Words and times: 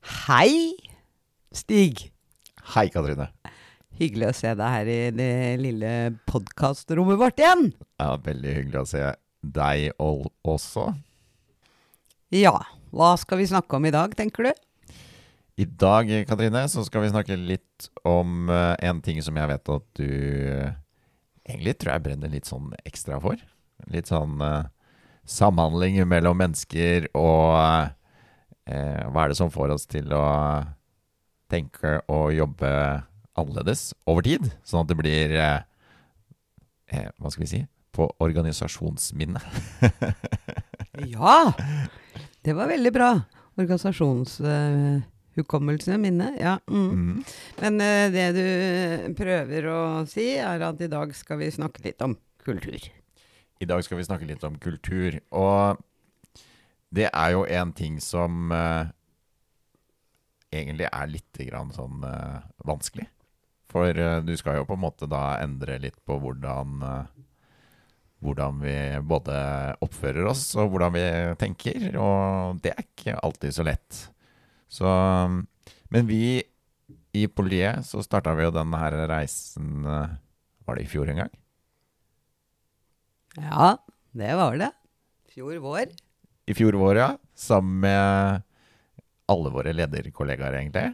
Hei, 0.00 0.72
Stig. 1.52 2.06
Hei, 2.72 2.88
Katrine. 2.92 3.28
Hyggelig 4.00 4.30
å 4.30 4.36
se 4.36 4.52
deg 4.56 4.72
her 4.72 4.88
i 4.88 4.98
det 5.12 5.32
lille 5.60 5.90
podkastrommet 6.30 7.18
vårt 7.20 7.40
igjen. 7.42 7.66
Ja, 8.00 8.14
Veldig 8.24 8.54
hyggelig 8.56 8.80
å 8.80 8.88
se 8.88 9.04
deg 9.40 9.90
også. 10.00 10.86
Ja, 12.32 12.54
hva 12.94 13.12
skal 13.20 13.42
vi 13.42 13.50
snakke 13.50 13.76
om 13.76 13.88
i 13.88 13.92
dag, 13.92 14.14
tenker 14.16 14.48
du? 14.48 14.52
I 15.60 15.66
dag, 15.68 16.08
Katrine, 16.30 16.64
så 16.72 16.86
skal 16.86 17.04
vi 17.04 17.12
snakke 17.12 17.36
litt 17.36 17.90
om 18.08 18.48
uh, 18.48 18.72
en 18.80 19.02
ting 19.04 19.20
som 19.20 19.36
jeg 19.36 19.50
vet 19.50 19.72
at 19.74 19.88
du 20.00 20.08
uh, 20.08 20.70
egentlig 21.44 21.76
tror 21.76 21.96
jeg 21.96 22.04
brenner 22.06 22.32
litt 22.32 22.48
sånn 22.48 22.72
ekstra 22.88 23.20
for. 23.20 23.36
Litt 23.92 24.08
sånn 24.08 24.40
uh, 24.40 24.70
samhandling 25.28 26.00
mellom 26.08 26.40
mennesker 26.40 27.10
og 27.12 27.92
hva 28.70 29.24
er 29.24 29.32
det 29.32 29.38
som 29.38 29.50
får 29.50 29.72
oss 29.74 29.88
til 29.90 30.12
å 30.14 30.26
tenke 31.50 31.96
og 32.06 32.30
jobbe 32.36 32.70
annerledes 33.40 33.90
over 34.06 34.22
tid, 34.26 34.46
sånn 34.62 34.84
at 34.84 34.90
det 34.90 34.98
blir 35.00 35.34
Hva 37.18 37.32
skal 37.32 37.44
vi 37.44 37.50
si? 37.50 37.60
På 37.90 38.06
organisasjonsminne. 38.22 39.40
ja! 41.16 41.38
Det 42.42 42.52
var 42.56 42.66
veldig 42.70 42.92
bra. 42.94 43.08
Organisasjonshukommelse, 43.60 45.92
uh, 45.92 45.98
minne. 46.00 46.30
Ja. 46.40 46.54
Mm. 46.70 46.90
Mm. 46.90 47.24
Men 47.60 47.80
uh, 47.82 48.12
det 48.14 48.28
du 48.36 48.44
prøver 49.18 49.66
å 49.68 50.06
si, 50.08 50.38
er 50.40 50.60
at 50.64 50.80
i 50.80 50.88
dag 50.90 51.14
skal 51.16 51.38
vi 51.42 51.50
snakke 51.52 51.82
litt 51.84 52.02
om 52.06 52.16
kultur. 52.46 52.80
I 53.60 53.66
dag 53.68 53.84
skal 53.84 53.98
vi 54.00 54.08
snakke 54.08 54.28
litt 54.28 54.44
om 54.46 54.56
kultur. 54.62 55.20
Og 55.36 55.76
det 56.90 57.08
er 57.08 57.32
jo 57.36 57.46
en 57.46 57.72
ting 57.76 58.00
som 58.02 58.50
uh, 58.50 58.90
egentlig 60.50 60.88
er 60.90 61.10
litt 61.10 61.42
sånn 61.76 62.04
uh, 62.04 62.42
vanskelig. 62.66 63.06
For 63.70 63.94
du 64.26 64.32
skal 64.34 64.58
jo 64.58 64.66
på 64.66 64.74
en 64.74 64.82
måte 64.82 65.06
da 65.06 65.38
endre 65.38 65.76
litt 65.78 66.00
på 66.02 66.16
hvordan 66.18 66.80
hvordan 68.20 68.56
vi 68.58 68.74
både 69.06 69.36
oppfører 69.86 70.26
oss 70.26 70.42
og 70.58 70.72
hvordan 70.72 70.96
vi 70.96 71.04
tenker. 71.38 71.84
Og 71.94 72.58
det 72.64 72.72
er 72.74 72.82
ikke 72.82 73.14
alltid 73.22 73.54
så 73.54 73.64
lett. 73.68 74.00
Så 74.66 74.90
Men 75.86 76.10
vi 76.10 76.42
i 77.14 77.26
politiet 77.30 77.86
så 77.86 78.02
starta 78.02 78.34
vi 78.34 78.48
jo 78.48 78.52
denne 78.54 78.78
her 78.82 78.94
reisen 79.10 79.86
Var 79.86 80.74
det 80.74 80.82
i 80.82 80.90
fjor 80.90 81.14
en 81.14 81.22
gang? 81.22 81.32
Ja, 83.38 83.78
det 84.10 84.34
var 84.34 84.58
det. 84.58 84.72
Fjor 85.30 85.62
vår. 85.62 85.94
I 86.50 86.54
fjor 86.54 86.72
vår, 86.72 86.96
ja. 86.98 87.10
Sammen 87.38 87.80
med 87.80 88.42
alle 89.30 89.50
våre 89.54 89.72
lederkollegaer, 89.72 90.56
egentlig. 90.58 90.88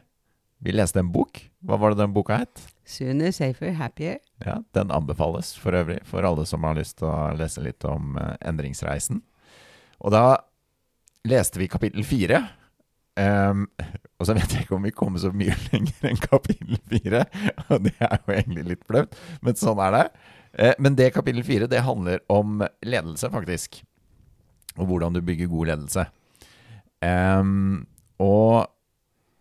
Vi 0.60 0.74
leste 0.74 1.00
en 1.00 1.12
bok. 1.12 1.40
Hva 1.64 1.78
var 1.80 1.94
det 1.94 2.02
den 2.02 2.12
boka 2.12 2.36
het? 2.42 2.60
Sooner, 2.84 3.32
safer, 3.32 3.72
happier. 3.78 4.18
Ja, 4.44 4.58
Den 4.76 4.92
anbefales 4.92 5.54
for 5.56 5.72
øvrig 5.72 6.02
for 6.04 6.28
alle 6.28 6.44
som 6.46 6.64
har 6.68 6.76
lyst 6.76 6.98
til 7.00 7.08
å 7.08 7.32
lese 7.36 7.64
litt 7.64 7.84
om 7.88 8.18
uh, 8.20 8.36
endringsreisen. 8.44 9.22
Og 10.04 10.12
da 10.12 10.42
leste 11.26 11.60
vi 11.62 11.72
kapittel 11.72 12.04
fire 12.04 12.44
Um, 13.16 13.62
og 14.20 14.26
så 14.28 14.34
vet 14.36 14.50
jeg 14.52 14.66
ikke 14.66 14.74
om 14.76 14.82
vi 14.84 14.90
kommer 14.92 15.16
så 15.16 15.30
mye 15.32 15.54
lenger 15.70 16.08
enn 16.10 16.18
kapittel 16.20 16.76
fire. 16.90 17.22
Og 17.72 17.86
det 17.86 17.94
er 17.96 18.18
jo 18.18 18.34
egentlig 18.34 18.64
litt 18.74 18.82
flaut, 18.84 19.16
men 19.40 19.56
sånn 19.56 19.80
er 19.86 19.94
det. 19.94 20.02
Uh, 20.52 20.74
men 20.84 20.98
det 21.00 21.14
kapittel 21.14 21.40
fire 21.48 21.68
det 21.72 21.80
handler 21.86 22.20
om 22.28 22.60
ledelse, 22.84 23.30
faktisk. 23.32 23.80
Og 24.76 24.90
hvordan 24.90 25.16
du 25.16 25.22
bygger 25.24 25.50
god 25.50 25.72
ledelse. 25.72 26.06
Um, 27.04 27.86
og 28.22 28.68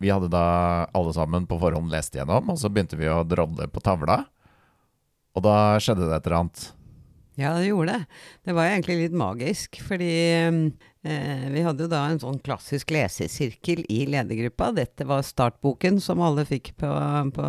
vi 0.02 0.10
hadde 0.12 0.28
da 0.32 0.46
alle 0.96 1.12
sammen 1.16 1.46
på 1.48 1.58
forhånd 1.60 1.92
lest 1.92 2.16
igjennom, 2.16 2.50
og 2.52 2.58
så 2.60 2.68
begynte 2.72 2.98
vi 3.00 3.08
å 3.08 3.24
drodle 3.28 3.68
på 3.72 3.82
tavla. 3.84 4.16
Og 5.36 5.40
da 5.44 5.56
skjedde 5.80 6.08
det 6.08 6.16
et 6.16 6.26
eller 6.28 6.40
annet. 6.42 6.60
Ja, 7.36 7.50
det 7.58 7.66
gjorde 7.68 7.92
det. 7.92 8.02
Det 8.48 8.52
var 8.56 8.64
egentlig 8.70 8.96
litt 9.02 9.16
magisk, 9.16 9.76
fordi 9.84 10.12
eh, 10.40 11.46
vi 11.52 11.64
hadde 11.64 11.82
jo 11.84 11.90
da 11.92 12.00
en 12.08 12.22
sånn 12.22 12.38
klassisk 12.44 12.90
lesesirkel 12.96 13.80
i 13.92 14.06
ledergruppa. 14.08 14.66
Dette 14.76 15.04
var 15.08 15.22
startboken 15.24 16.00
som 16.00 16.22
alle 16.24 16.44
fikk 16.48 16.66
på, 16.80 16.88
på 17.36 17.46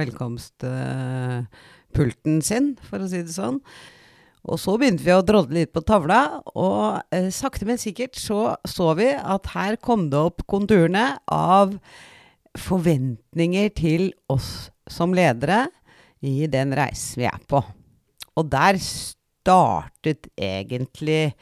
velkomstpulten 0.00 2.34
sin, 2.44 2.76
for 2.88 2.98
å 3.04 3.08
si 3.12 3.20
det 3.24 3.34
sånn. 3.36 3.58
Og 4.46 4.60
så 4.62 4.76
begynte 4.78 5.02
vi 5.02 5.14
å 5.14 5.24
drodle 5.26 5.64
litt 5.64 5.72
på 5.74 5.82
tavla, 5.82 6.40
og 6.54 7.02
eh, 7.14 7.32
sakte, 7.34 7.66
men 7.66 7.80
sikkert 7.82 8.18
så 8.20 8.54
så 8.68 8.92
vi 8.98 9.10
at 9.16 9.50
her 9.56 9.78
kom 9.82 10.06
det 10.12 10.20
opp 10.20 10.44
konturene 10.50 11.16
av 11.32 11.74
forventninger 12.56 13.72
til 13.76 14.12
oss 14.32 14.70
som 14.88 15.14
ledere 15.16 15.66
i 16.24 16.46
den 16.50 16.72
reisen 16.76 17.24
vi 17.24 17.28
er 17.28 17.42
på. 17.50 17.60
Og 18.36 18.48
der 18.52 18.78
startet 18.80 20.28
egentlig 20.36 21.34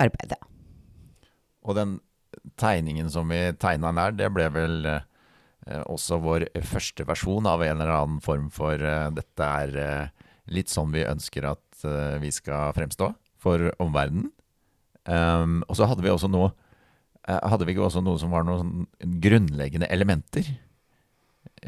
arbeidet. 0.00 0.40
Og 1.64 1.76
den 1.78 1.98
tegningen 2.60 3.10
som 3.12 3.30
vi 3.32 3.40
tegna 3.60 3.92
der, 3.96 4.16
det 4.18 4.30
ble 4.34 4.48
vel 4.52 4.88
eh, 4.90 5.82
også 5.88 6.20
vår 6.22 6.48
første 6.66 7.06
versjon 7.08 7.48
av 7.48 7.64
en 7.64 7.78
eller 7.78 7.94
annen 7.94 8.20
form 8.24 8.50
for 8.52 8.78
eh, 8.78 9.10
Dette 9.16 9.48
er 9.64 9.78
eh, 9.80 10.26
litt 10.52 10.72
sånn 10.72 10.92
vi 10.94 11.06
ønsker 11.08 11.46
at 11.48 11.63
vi 12.22 12.30
skal 12.34 12.74
fremstå 12.76 13.10
for 13.44 13.70
omverdenen. 13.82 14.30
Um, 15.04 15.60
og 15.68 15.76
så 15.76 15.88
hadde 15.88 16.00
vi 16.00 16.08
også 16.08 16.30
noe 16.32 16.46
eh, 17.28 17.36
Hadde 17.44 17.66
vi 17.68 17.74
ikke 17.74 17.84
også 17.84 18.00
noe 18.00 18.16
som 18.16 18.30
var 18.32 18.46
noen 18.48 18.86
grunnleggende 19.20 19.84
elementer 19.92 20.46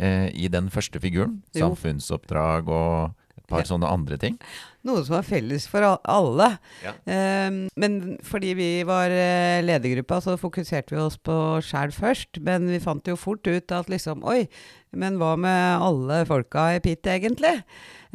uh, 0.01 0.29
i 0.33 0.49
den 0.53 0.71
første 0.73 1.03
figuren? 1.03 1.43
Jo. 1.53 1.67
Samfunnsoppdrag 1.67 2.71
og 2.73 3.13
et 3.37 3.45
par 3.51 3.61
ja. 3.61 3.69
sånne 3.69 3.91
andre 3.93 4.17
ting. 4.21 4.39
Noe 4.87 5.03
som 5.05 5.17
var 5.19 5.27
felles 5.27 5.67
for 5.71 5.85
alle. 5.85 6.49
Ja. 6.85 6.95
Um, 7.49 7.61
men 7.77 7.99
fordi 8.27 8.55
vi 8.59 8.71
var 8.87 9.13
uh, 9.13 9.65
ledergruppa, 9.67 10.21
så 10.25 10.39
fokuserte 10.41 10.95
vi 10.95 11.03
oss 11.03 11.19
på 11.19 11.37
sjæl 11.67 11.95
først. 11.95 12.41
Men 12.47 12.71
vi 12.71 12.83
fant 12.83 13.07
jo 13.11 13.19
fort 13.19 13.47
ut 13.47 13.75
at 13.75 13.93
liksom 13.93 14.25
Oi, 14.27 14.47
men 14.97 15.21
hva 15.21 15.35
med 15.41 15.85
alle 15.85 16.25
folka 16.29 16.71
i 16.77 16.83
PIT, 16.83 17.07
egentlig? 17.19 17.59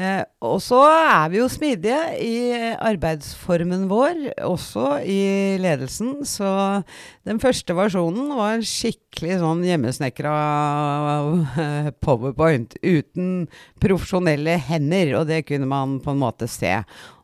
Eh, 0.01 0.23
og 0.47 0.57
så 0.63 0.79
er 0.87 1.29
vi 1.29 1.37
jo 1.41 1.47
smidige 1.51 1.99
i 2.23 2.35
arbeidsformen 2.79 3.85
vår, 3.91 4.31
også 4.47 5.01
i 5.05 5.57
ledelsen. 5.61 6.21
Så 6.25 6.47
den 7.27 7.41
første 7.43 7.75
versjonen 7.77 8.31
var 8.37 8.55
en 8.55 8.65
skikkelig 8.65 9.41
sånn 9.43 9.65
hjemmesnekra 9.67 10.35
eh, 11.61 11.91
powerpoint. 12.01 12.77
Uten 12.81 13.47
profesjonelle 13.83 14.57
hender, 14.69 15.17
og 15.19 15.27
det 15.29 15.43
kunne 15.49 15.69
man 15.69 15.99
på 16.01 16.15
en 16.15 16.23
måte 16.23 16.49
se. 16.49 16.60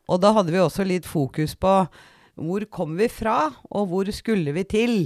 Og 0.08 0.22
da 0.24 0.32
hadde 0.36 0.54
vi 0.54 0.62
også 0.64 0.86
litt 0.88 1.08
fokus 1.08 1.56
på 1.60 1.74
hvor 2.38 2.64
kom 2.70 2.94
vi 3.00 3.08
fra, 3.10 3.48
og 3.74 3.90
hvor 3.90 4.10
skulle 4.14 4.54
vi 4.54 4.64
til? 4.70 4.98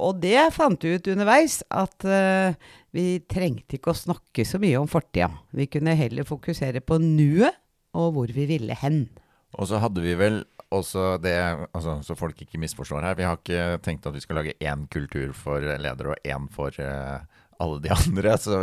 Og 0.00 0.18
det 0.22 0.48
fant 0.54 0.82
vi 0.82 0.96
ut 0.96 1.10
underveis, 1.12 1.60
at 1.70 2.06
uh, 2.08 2.56
vi 2.96 3.20
trengte 3.30 3.78
ikke 3.78 3.92
å 3.92 3.98
snakke 3.98 4.46
så 4.48 4.58
mye 4.62 4.80
om 4.80 4.88
fortida. 4.90 5.30
Vi 5.54 5.68
kunne 5.70 5.94
heller 5.98 6.26
fokusere 6.26 6.82
på 6.82 6.98
nuet 7.02 7.54
og 7.98 8.14
hvor 8.16 8.32
vi 8.34 8.46
ville 8.46 8.74
hen. 8.82 9.04
Og 9.58 9.66
så 9.70 9.80
hadde 9.82 10.02
vi 10.02 10.14
vel 10.18 10.42
også 10.70 11.16
det, 11.22 11.34
altså, 11.74 11.96
så 12.06 12.14
folk 12.18 12.38
ikke 12.42 12.60
misforstår 12.62 13.02
her, 13.02 13.16
vi 13.18 13.26
har 13.26 13.38
ikke 13.40 13.80
tenkt 13.82 14.06
at 14.06 14.14
vi 14.14 14.22
skal 14.22 14.38
lage 14.38 14.54
én 14.62 14.84
kultur 14.92 15.32
for 15.34 15.62
ledere 15.62 16.14
og 16.14 16.26
én 16.26 16.46
for 16.54 16.74
uh, 16.78 17.18
alle 17.60 17.82
de 17.82 17.92
andre. 17.98 18.36
Så 18.38 18.62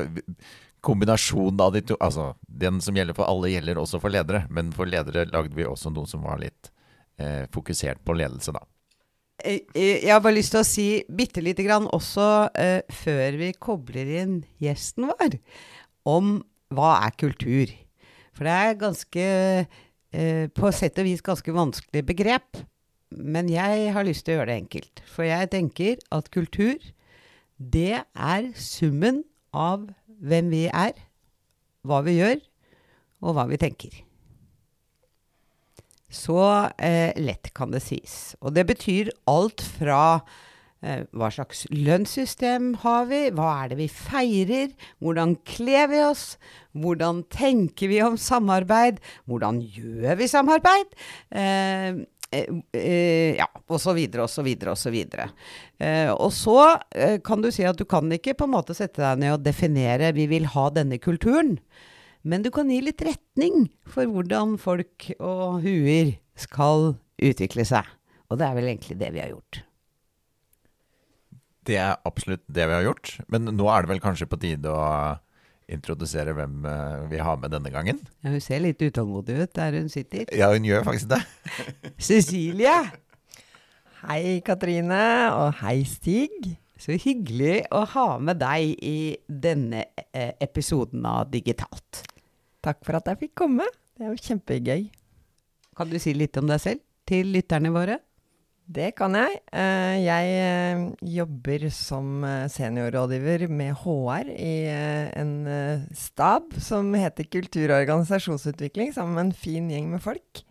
kombinasjonen 0.86 1.62
av 1.62 1.74
de 1.74 1.82
to 1.82 1.98
Altså, 2.04 2.32
den 2.48 2.82
som 2.84 2.96
gjelder 2.98 3.18
for 3.18 3.30
alle, 3.30 3.52
gjelder 3.54 3.80
også 3.82 4.02
for 4.04 4.14
ledere. 4.14 4.46
Men 4.54 4.72
for 4.76 4.90
ledere 4.90 5.28
lagde 5.32 5.58
vi 5.58 5.68
også 5.68 5.92
noe 5.94 6.10
som 6.10 6.26
var 6.28 6.42
litt 6.42 6.72
eh, 7.20 7.46
fokusert 7.54 8.04
på 8.06 8.16
ledelse, 8.18 8.54
da. 8.56 8.64
Eh, 9.44 9.62
eh, 9.74 10.06
jeg 10.06 10.14
har 10.14 10.22
bare 10.24 10.38
lyst 10.40 10.56
til 10.56 10.64
å 10.64 10.68
si 10.68 10.88
bitte 11.14 11.44
lite 11.46 11.66
grann 11.66 11.90
også, 11.94 12.28
eh, 12.58 12.80
før 12.90 13.38
vi 13.42 13.52
kobler 13.54 14.14
inn 14.24 14.40
gjesten 14.62 15.10
vår, 15.12 15.38
om 16.10 16.40
hva 16.74 16.96
er 17.06 17.14
kultur. 17.20 17.74
For 18.34 18.46
det 18.46 18.56
er 18.56 18.82
ganske, 18.82 19.28
eh, 20.14 20.48
på 20.48 20.74
sett 20.74 20.98
og 21.00 21.06
vis 21.06 21.22
ganske 21.22 21.54
vanskelig 21.54 22.06
begrep. 22.06 22.66
Men 23.12 23.48
jeg 23.48 23.94
har 23.94 24.04
lyst 24.04 24.26
til 24.26 24.36
å 24.36 24.40
gjøre 24.42 24.52
det 24.52 24.62
enkelt. 24.64 25.02
For 25.06 25.24
jeg 25.24 25.50
tenker 25.50 25.98
at 26.12 26.30
kultur, 26.30 26.78
det 27.58 28.04
er 28.04 28.52
summen 28.54 29.24
av 29.54 29.88
hvem 30.24 30.52
vi 30.54 30.66
er, 30.72 30.98
hva 31.88 32.02
vi 32.06 32.18
gjør, 32.18 32.42
og 33.24 33.38
hva 33.38 33.48
vi 33.50 33.60
tenker. 33.62 34.04
Så 36.14 36.40
eh, 36.80 37.12
lett 37.20 37.52
kan 37.58 37.74
det 37.74 37.84
sies. 37.84 38.36
Og 38.40 38.56
det 38.56 38.64
betyr 38.70 39.12
alt 39.28 39.64
fra 39.76 40.22
eh, 40.82 41.04
hva 41.12 41.30
slags 41.34 41.66
lønnssystem 41.74 42.74
har 42.84 43.10
vi, 43.12 43.26
hva 43.36 43.50
er 43.64 43.74
det 43.74 43.80
vi 43.82 43.90
feirer, 43.92 44.72
hvordan 45.04 45.36
kler 45.48 45.92
vi 45.92 46.02
oss, 46.06 46.26
hvordan 46.78 47.26
tenker 47.34 47.92
vi 47.92 48.00
om 48.06 48.16
samarbeid, 48.22 49.02
hvordan 49.28 49.60
gjør 49.62 50.20
vi 50.22 50.30
samarbeid? 50.32 50.96
Eh, 51.36 52.06
ja, 52.32 53.48
og 53.68 53.80
så 53.82 53.94
videre 53.96 54.26
og 54.26 54.32
så 54.32 54.44
videre 54.46 54.74
og 54.74 54.80
så 54.80 54.92
videre. 54.94 55.30
Eh, 55.80 56.10
og 56.12 56.32
så 56.36 56.58
eh, 56.92 57.18
kan 57.24 57.44
du 57.44 57.50
si 57.54 57.66
at 57.68 57.80
du 57.80 57.86
kan 57.88 58.12
ikke 58.12 58.36
på 58.38 58.48
en 58.48 58.56
måte 58.56 58.76
sette 58.78 59.02
deg 59.02 59.22
ned 59.24 59.38
og 59.38 59.46
definere 59.46 60.14
'vi 60.16 60.28
vil 60.28 60.50
ha 60.54 60.70
denne 60.70 61.00
kulturen'. 61.00 61.58
Men 62.28 62.44
du 62.44 62.52
kan 62.52 62.70
gi 62.70 62.82
litt 62.84 63.02
retning 63.02 63.70
for 63.88 64.10
hvordan 64.12 64.58
folk 64.60 65.12
og 65.20 65.62
huer 65.64 66.18
skal 66.36 66.98
utvikle 67.24 67.64
seg. 67.64 67.86
Og 68.28 68.40
det 68.40 68.48
er 68.48 68.58
vel 68.58 68.68
egentlig 68.68 69.00
det 69.00 69.14
vi 69.16 69.24
har 69.24 69.32
gjort. 69.32 69.62
Det 71.68 71.78
er 71.80 71.96
absolutt 72.08 72.44
det 72.48 72.68
vi 72.68 72.76
har 72.76 72.84
gjort. 72.84 73.14
Men 73.32 73.48
nå 73.56 73.70
er 73.72 73.86
det 73.86 73.94
vel 73.94 74.04
kanskje 74.04 74.28
på 74.28 74.40
tide 74.40 74.72
å 74.72 75.16
introdusere 75.68 76.34
hvem 76.38 76.64
eh, 76.68 77.08
vi 77.12 77.20
har 77.24 77.40
med 77.42 77.52
denne 77.52 77.72
gangen? 77.74 78.00
Ja, 78.24 78.32
Hun 78.34 78.44
ser 78.44 78.64
litt 78.64 78.82
utålmodig 78.82 79.36
ut 79.42 79.54
der 79.58 79.76
hun 79.80 79.90
sitter. 79.92 80.26
Ja, 80.36 80.52
hun 80.54 80.68
gjør 80.68 80.86
faktisk 80.88 81.12
det. 81.12 81.22
Cecilie! 82.10 82.78
Hei, 84.06 84.40
Katrine. 84.46 85.02
Og 85.36 85.58
hei, 85.64 85.82
Stig. 85.90 86.54
Så 86.78 86.94
hyggelig 87.02 87.64
å 87.74 87.82
ha 87.96 88.06
med 88.22 88.38
deg 88.40 88.76
i 88.86 88.98
denne 89.28 89.88
eh, 90.14 90.36
episoden 90.46 91.06
av 91.10 91.32
Digitalt. 91.34 92.04
Takk 92.64 92.84
for 92.86 93.00
at 93.00 93.10
jeg 93.10 93.24
fikk 93.26 93.34
komme. 93.42 93.66
Det 93.98 94.06
er 94.06 94.14
jo 94.14 94.28
kjempegøy. 94.28 94.84
Kan 95.78 95.90
du 95.90 95.98
si 96.02 96.14
litt 96.14 96.38
om 96.38 96.48
deg 96.50 96.62
selv 96.62 96.84
til 97.10 97.34
lytterne 97.34 97.74
våre? 97.74 97.98
Det 98.68 98.90
kan 99.00 99.16
jeg. 99.16 99.38
Eh, 99.56 99.98
jeg 100.04 100.32
eh, 100.44 100.82
jobber 101.16 101.70
som 101.72 102.24
eh, 102.28 102.50
seniorrådgiver 102.52 103.46
med 103.48 103.78
HR 103.80 104.28
i 104.34 104.56
en 104.68 105.32
stab 105.96 106.52
som 106.60 106.90
heter 106.92 107.30
Kultur- 107.32 107.72
og 107.72 107.78
organisasjonsutvikling, 107.78 108.92
sammen 108.92 109.16
med 109.16 109.26
en 109.30 109.38
fin 109.40 109.70
gjeng 109.72 109.88
med 109.94 110.04
folk. 110.04 110.44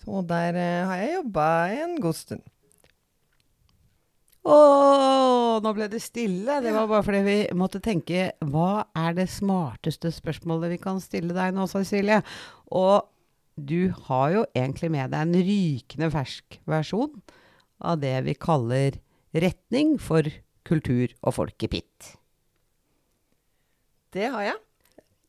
Så 0.00 0.22
der 0.26 0.56
har 0.88 0.96
jeg 0.96 1.12
jobba 1.18 1.48
en 1.76 1.92
god 2.00 2.16
stund. 2.16 2.40
Å, 4.42 4.56
nå 5.62 5.74
ble 5.76 5.90
det 5.92 6.00
stille. 6.02 6.56
Det 6.64 6.72
var 6.74 6.88
bare 6.90 7.04
fordi 7.06 7.20
vi 7.22 7.36
måtte 7.54 7.78
tenke 7.84 8.32
Hva 8.40 8.88
er 8.98 9.12
det 9.14 9.28
smarteste 9.30 10.10
spørsmålet 10.10 10.72
vi 10.72 10.80
kan 10.82 10.98
stille 11.04 11.36
deg 11.36 11.52
nå, 11.54 11.68
Cecilie? 11.70 12.24
Og 12.72 13.04
du 13.60 13.92
har 14.08 14.32
jo 14.32 14.48
egentlig 14.56 14.90
med 14.96 15.12
deg 15.12 15.28
en 15.28 15.38
rykende 15.52 16.10
fersk 16.16 16.58
versjon 16.66 17.12
av 17.82 18.00
det 18.02 18.14
vi 18.26 18.34
kaller 18.38 18.98
retning 19.32 19.96
for 20.00 20.28
kultur 20.68 21.12
og 21.22 21.36
folk 21.38 21.66
i 21.66 21.70
Pitt. 21.72 22.12
Det 24.12 24.28
har 24.32 24.50
jeg. 24.50 24.60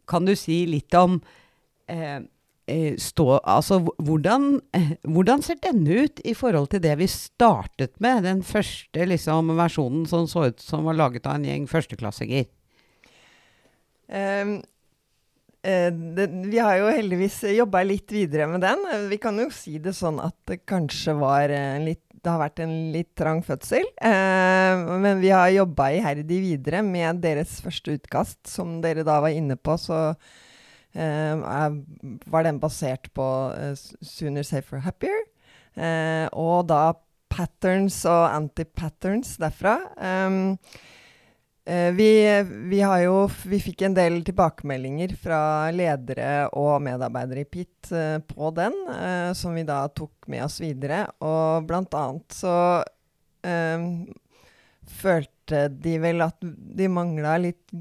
Kan 0.09 0.27
du 0.27 0.35
si 0.35 0.63
litt 0.67 0.93
om 0.99 1.21
eh, 1.87 2.19
Eh, 2.65 2.95
stå 2.95 3.41
Altså, 3.43 3.81
hvordan, 3.99 4.61
eh, 4.71 4.95
hvordan, 5.03 5.41
ser 5.43 5.55
denne 5.59 6.05
ut 6.05 6.21
i 6.23 6.33
forhold 6.33 6.69
til 6.71 6.79
det 6.79 6.95
vi 6.97 7.07
startet 7.07 7.99
med? 7.99 8.23
Den 8.23 8.41
første 8.41 9.03
liksom, 9.03 9.51
versjonen 9.57 10.05
som 10.07 10.27
så 10.27 10.47
ut 10.47 10.61
som 10.63 10.85
var 10.85 10.95
laget 10.95 11.27
av 11.27 11.35
en 11.35 11.43
gjeng 11.43 11.67
førsteklassinger? 11.67 12.45
Um, 14.07 14.61
uh, 15.65 15.91
det, 15.91 16.29
vi 16.47 16.57
har 16.59 16.77
jo 16.77 16.87
heldigvis 16.93 17.41
jobba 17.51 17.83
litt 17.83 18.11
videre 18.11 18.47
med 18.47 18.61
den. 18.63 19.09
Vi 19.09 19.17
kan 19.17 19.35
jo 19.39 19.49
si 19.51 19.75
det 19.77 19.95
sånn 19.97 20.21
at 20.23 20.35
det 20.47 20.61
kanskje 20.63 21.17
var 21.19 21.51
litt 21.83 22.05
det 22.23 22.31
har 22.31 22.39
vært 22.39 22.61
en 22.63 22.73
litt 22.93 23.11
trang 23.19 23.41
fødsel. 23.43 23.83
Eh, 23.99 24.83
men 25.03 25.19
vi 25.19 25.33
har 25.33 25.51
jobba 25.51 25.89
iherdig 25.97 26.39
videre 26.45 26.79
med 26.85 27.19
deres 27.23 27.57
første 27.63 27.97
utkast. 27.97 28.39
Som 28.47 28.79
dere 28.83 29.03
da 29.07 29.19
var 29.23 29.35
inne 29.35 29.57
på, 29.59 29.75
så 29.79 29.99
eh, 30.95 31.43
var 32.31 32.47
den 32.47 32.61
basert 32.63 33.11
på 33.17 33.27
eh, 33.57 33.75
Sooner, 33.99 34.47
Safer, 34.47 34.83
Happier. 34.87 35.25
Uh, 35.73 36.29
og 36.37 36.67
da 36.69 36.91
patterns 37.33 38.03
og 38.05 38.27
anti-patterns 38.29 39.39
derfra. 39.41 39.79
Um, 39.97 40.59
vi, 41.65 42.09
vi, 42.69 42.79
har 42.83 42.99
jo 43.05 43.29
Vi 43.47 43.59
fikk 43.63 43.85
en 43.87 43.93
del 43.95 44.17
tilbakemeldinger 44.27 45.13
fra 45.15 45.71
ledere 45.71 46.49
og 46.59 46.81
medarbeidere 46.83 47.45
i 47.45 47.47
PIT 47.47 47.91
på 48.27 48.49
den, 48.57 48.75
som 49.37 49.55
vi 49.55 49.63
da 49.67 49.85
tok 49.95 50.27
med 50.27 50.43
oss 50.43 50.59
videre. 50.59 51.05
Og 51.23 51.63
blant 51.69 51.95
annet 51.95 52.35
så 52.35 52.55
følte 54.99 55.67
de 55.71 55.95
vel 56.03 56.25
at 56.27 56.43
de 56.43 56.89
mangla 56.91 57.37
litt 57.39 57.71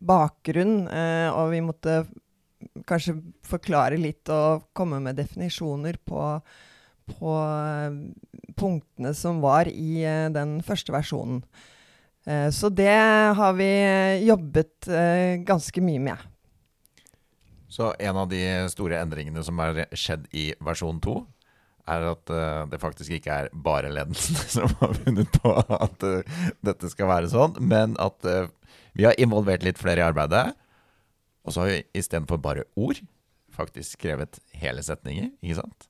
bakgrunn, 0.00 0.84
og 1.32 1.54
vi 1.54 1.64
måtte 1.64 2.02
kanskje 2.88 3.16
forklare 3.46 3.98
litt 4.00 4.28
og 4.32 4.68
komme 4.76 5.00
med 5.02 5.18
definisjoner 5.20 5.98
på, 6.04 6.22
på 7.10 7.34
punktene 8.60 9.12
som 9.16 9.40
var 9.44 9.70
i 9.70 10.04
den 10.34 10.58
første 10.66 10.94
versjonen. 10.94 11.42
Uh, 12.28 12.48
så 12.52 12.68
det 12.68 12.92
har 13.36 13.56
vi 13.58 13.70
jobbet 14.26 14.88
ganske 15.46 15.84
mye 15.84 16.02
med. 16.10 16.28
Så 17.70 17.92
en 18.02 18.16
av 18.18 18.30
de 18.30 18.42
store 18.72 18.98
endringene 18.98 19.44
som 19.46 19.60
har 19.62 19.84
skjedd 19.94 20.26
i 20.34 20.50
versjon 20.64 20.98
2, 21.02 21.20
er 21.90 22.04
at 22.06 22.30
det 22.70 22.78
faktisk 22.78 23.16
ikke 23.16 23.34
er 23.34 23.46
bare 23.66 23.90
ledelsen 23.90 24.36
som 24.56 24.74
har 24.82 24.92
funnet 25.00 25.38
på 25.42 25.54
at 25.58 26.04
dette 26.62 26.90
skal 26.92 27.08
være 27.10 27.30
sånn, 27.32 27.56
men 27.66 27.96
at 27.98 28.26
vi 28.94 29.06
har 29.06 29.18
involvert 29.18 29.64
litt 29.66 29.80
flere 29.80 30.02
i 30.02 30.06
arbeidet. 30.06 30.52
Og 31.46 31.54
så 31.54 31.64
har 31.64 31.72
vi 31.72 31.80
istedenfor 31.98 32.40
bare 32.42 32.66
ord 32.78 33.00
faktisk 33.54 33.96
skrevet 33.96 34.38
hele 34.60 34.82
setninger, 34.84 35.30
ikke 35.42 35.58
sant? 35.60 35.88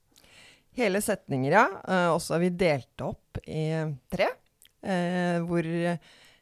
Hele 0.78 1.02
setninger, 1.02 1.52
ja. 1.52 1.66
Og 2.14 2.20
så 2.22 2.36
har 2.36 2.44
vi 2.44 2.52
delt 2.54 3.04
opp 3.04 3.40
i 3.44 3.66
tre. 4.12 4.30
Hvor 5.46 5.66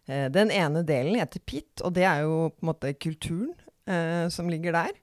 den 0.08 0.48
ene 0.54 0.80
delen 0.88 1.18
heter 1.20 1.42
PIT, 1.44 1.82
og 1.84 1.92
det 1.92 2.06
er 2.08 2.22
jo 2.24 2.48
på 2.54 2.64
en 2.64 2.68
måte 2.70 2.94
kulturen 2.96 3.52
som 4.32 4.48
ligger 4.48 4.72
der. 4.72 4.94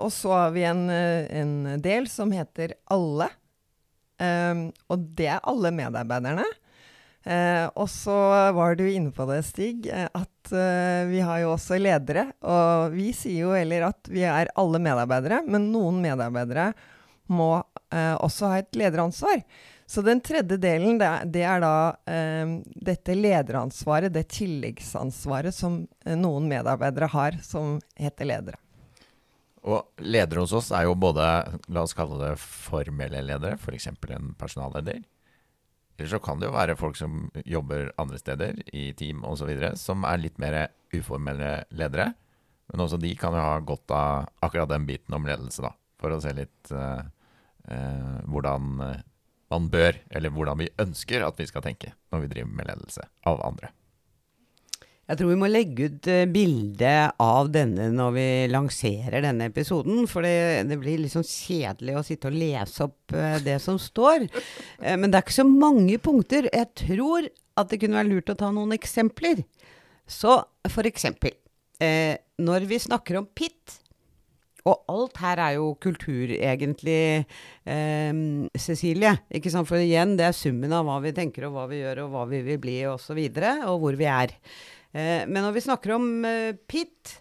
og 0.00 0.08
så 0.12 0.32
har 0.32 0.54
vi 0.54 0.62
en, 0.68 0.82
en, 0.88 1.52
del 1.84 2.08
som 2.08 2.32
heter 2.32 2.72
alle. 2.92 3.28
og 4.88 5.06
det 5.16 5.28
er 5.34 5.44
alle 5.52 5.72
medarbeiderne. 5.76 6.44
Eh, 7.22 7.66
og 7.78 7.86
så 7.90 8.14
var 8.54 8.74
du 8.74 8.82
inne 8.88 9.12
på 9.14 9.26
det, 9.30 9.42
Stig, 9.46 9.86
eh, 9.86 10.08
at 10.10 10.52
eh, 10.52 11.06
vi 11.10 11.20
har 11.22 11.42
jo 11.44 11.52
også 11.54 11.78
ledere. 11.78 12.28
Og 12.42 12.96
vi 12.96 13.12
sier 13.16 13.46
jo 13.46 13.54
heller 13.54 13.86
at 13.92 14.10
vi 14.10 14.24
er 14.26 14.50
alle 14.58 14.82
medarbeidere, 14.82 15.42
men 15.46 15.70
noen 15.74 16.00
medarbeidere 16.02 16.72
må 17.32 17.54
eh, 17.94 18.16
også 18.18 18.50
ha 18.50 18.62
et 18.62 18.78
lederansvar. 18.78 19.44
Så 19.92 20.00
den 20.02 20.22
tredje 20.24 20.56
delen, 20.56 20.96
det 20.96 21.42
er, 21.44 21.58
da 21.60 21.92
eh, 22.08 22.54
dette 22.64 23.12
lederansvaret, 23.12 24.14
det 24.14 24.30
tilleggsansvaret 24.32 25.52
som 25.52 25.82
eh, 26.06 26.16
noen 26.16 26.46
medarbeidere 26.48 27.10
har, 27.12 27.36
som 27.44 27.74
heter 28.00 28.30
ledere. 28.30 28.60
Og 29.68 30.00
ledere 30.00 30.46
hos 30.46 30.54
oss 30.56 30.70
er 30.72 30.86
jo 30.86 30.96
både, 30.96 31.26
la 31.68 31.84
oss 31.84 31.92
kalle 31.98 32.16
det 32.22 32.30
formelle 32.40 33.20
ledere, 33.20 33.60
f.eks. 33.60 33.90
en 33.92 34.32
personalleder. 34.40 35.04
Eller 35.98 36.08
så 36.08 36.22
kan 36.24 36.40
det 36.40 36.48
jo 36.48 36.56
være 36.56 36.78
folk 36.80 36.96
som 36.96 37.28
jobber 37.44 37.92
andre 38.00 38.24
steder, 38.24 38.64
i 38.72 38.88
team 38.96 39.20
osv., 39.28 39.52
som 39.76 40.08
er 40.08 40.24
litt 40.24 40.40
mer 40.40 40.62
uformelle 40.96 41.66
ledere. 41.68 42.14
Men 42.72 42.88
også 42.88 42.96
de 42.96 43.12
kan 43.20 43.36
jo 43.36 43.44
ha 43.44 43.60
godt 43.60 43.92
av 43.92 44.32
akkurat 44.40 44.72
den 44.72 44.88
biten 44.88 45.20
om 45.20 45.28
ledelse, 45.28 45.68
da. 45.68 45.76
For 46.00 46.16
å 46.16 46.22
se 46.24 46.32
litt 46.32 46.72
uh, 46.72 47.04
uh, 47.68 48.20
hvordan 48.32 48.86
man 49.52 49.68
bør, 49.72 50.00
eller 50.10 50.32
hvordan 50.32 50.64
vi 50.64 50.72
ønsker 50.82 51.24
at 51.26 51.38
vi 51.40 51.48
skal 51.50 51.64
tenke 51.64 51.92
når 52.12 52.24
vi 52.24 52.34
driver 52.34 52.58
med 52.58 52.68
ledelse 52.72 53.06
av 53.28 53.40
andre. 53.44 53.72
Jeg 55.10 55.18
tror 55.18 55.32
vi 55.32 55.40
må 55.40 55.48
legge 55.50 55.88
ut 55.90 56.06
uh, 56.08 56.22
bilde 56.30 56.92
av 57.20 57.50
denne 57.52 57.88
når 57.92 58.12
vi 58.14 58.26
lanserer 58.52 59.24
denne 59.24 59.48
episoden. 59.50 60.06
For 60.08 60.24
det, 60.24 60.62
det 60.70 60.78
blir 60.80 61.02
litt 61.02 61.12
sånn 61.12 61.26
kjedelig 61.26 61.98
å 61.98 62.04
sitte 62.06 62.30
og 62.30 62.38
lese 62.38 62.86
opp 62.86 63.16
uh, 63.16 63.36
det 63.42 63.58
som 63.64 63.80
står. 63.82 64.28
Uh, 64.80 64.94
men 65.00 65.10
det 65.10 65.18
er 65.18 65.26
ikke 65.26 65.40
så 65.42 65.48
mange 65.48 65.98
punkter. 66.00 66.48
Jeg 66.48 66.70
tror 66.84 67.28
at 67.60 67.68
det 67.68 67.82
kunne 67.82 67.98
være 67.98 68.12
lurt 68.12 68.32
å 68.32 68.38
ta 68.38 68.48
noen 68.54 68.72
eksempler. 68.78 69.42
Så 70.08 70.40
for 70.72 70.86
eksempel, 70.88 71.34
når 72.42 72.64
vi 72.70 72.78
snakker 72.78 73.16
om 73.18 73.24
PIT 73.26 73.74
og 74.68 74.84
alt 74.92 75.18
her 75.22 75.40
er 75.42 75.56
jo 75.56 75.72
kultur, 75.82 76.30
egentlig, 76.36 77.24
eh, 77.66 78.12
Cecilie. 78.58 79.16
Ikke 79.34 79.50
sant? 79.50 79.68
For 79.68 79.82
igjen, 79.82 80.14
det 80.18 80.28
er 80.28 80.36
summen 80.36 80.72
av 80.74 80.86
hva 80.86 81.00
vi 81.02 81.14
tenker, 81.16 81.48
og 81.48 81.56
hva 81.56 81.66
vi 81.70 81.80
gjør, 81.82 82.04
og 82.04 82.14
hva 82.14 82.28
vi 82.30 82.42
vil 82.46 82.60
bli, 82.62 82.78
og, 82.90 83.00
så 83.02 83.16
videre, 83.18 83.58
og 83.70 83.82
hvor 83.82 83.98
vi 83.98 84.06
er. 84.06 84.36
Eh, 84.94 85.24
men 85.26 85.40
når 85.42 85.56
vi 85.56 85.66
snakker 85.66 85.96
om 85.96 86.08
eh, 86.28 86.54
PIT, 86.70 87.18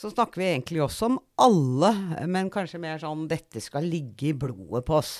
så 0.00 0.10
snakker 0.10 0.40
vi 0.40 0.50
egentlig 0.50 0.82
også 0.82 1.10
om 1.10 1.18
alle, 1.42 1.90
men 2.30 2.50
kanskje 2.52 2.80
mer 2.82 3.00
sånn 3.02 3.26
dette 3.30 3.60
skal 3.62 3.86
ligge 3.86 4.30
i 4.30 4.36
blodet 4.36 4.84
på 4.86 4.96
oss. 4.98 5.16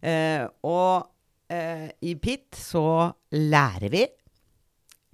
Eh, 0.00 0.46
og 0.64 1.06
eh, 1.52 1.90
i 2.02 2.14
PIT 2.18 2.58
så 2.58 3.12
lærer 3.34 3.90
vi. 3.92 4.04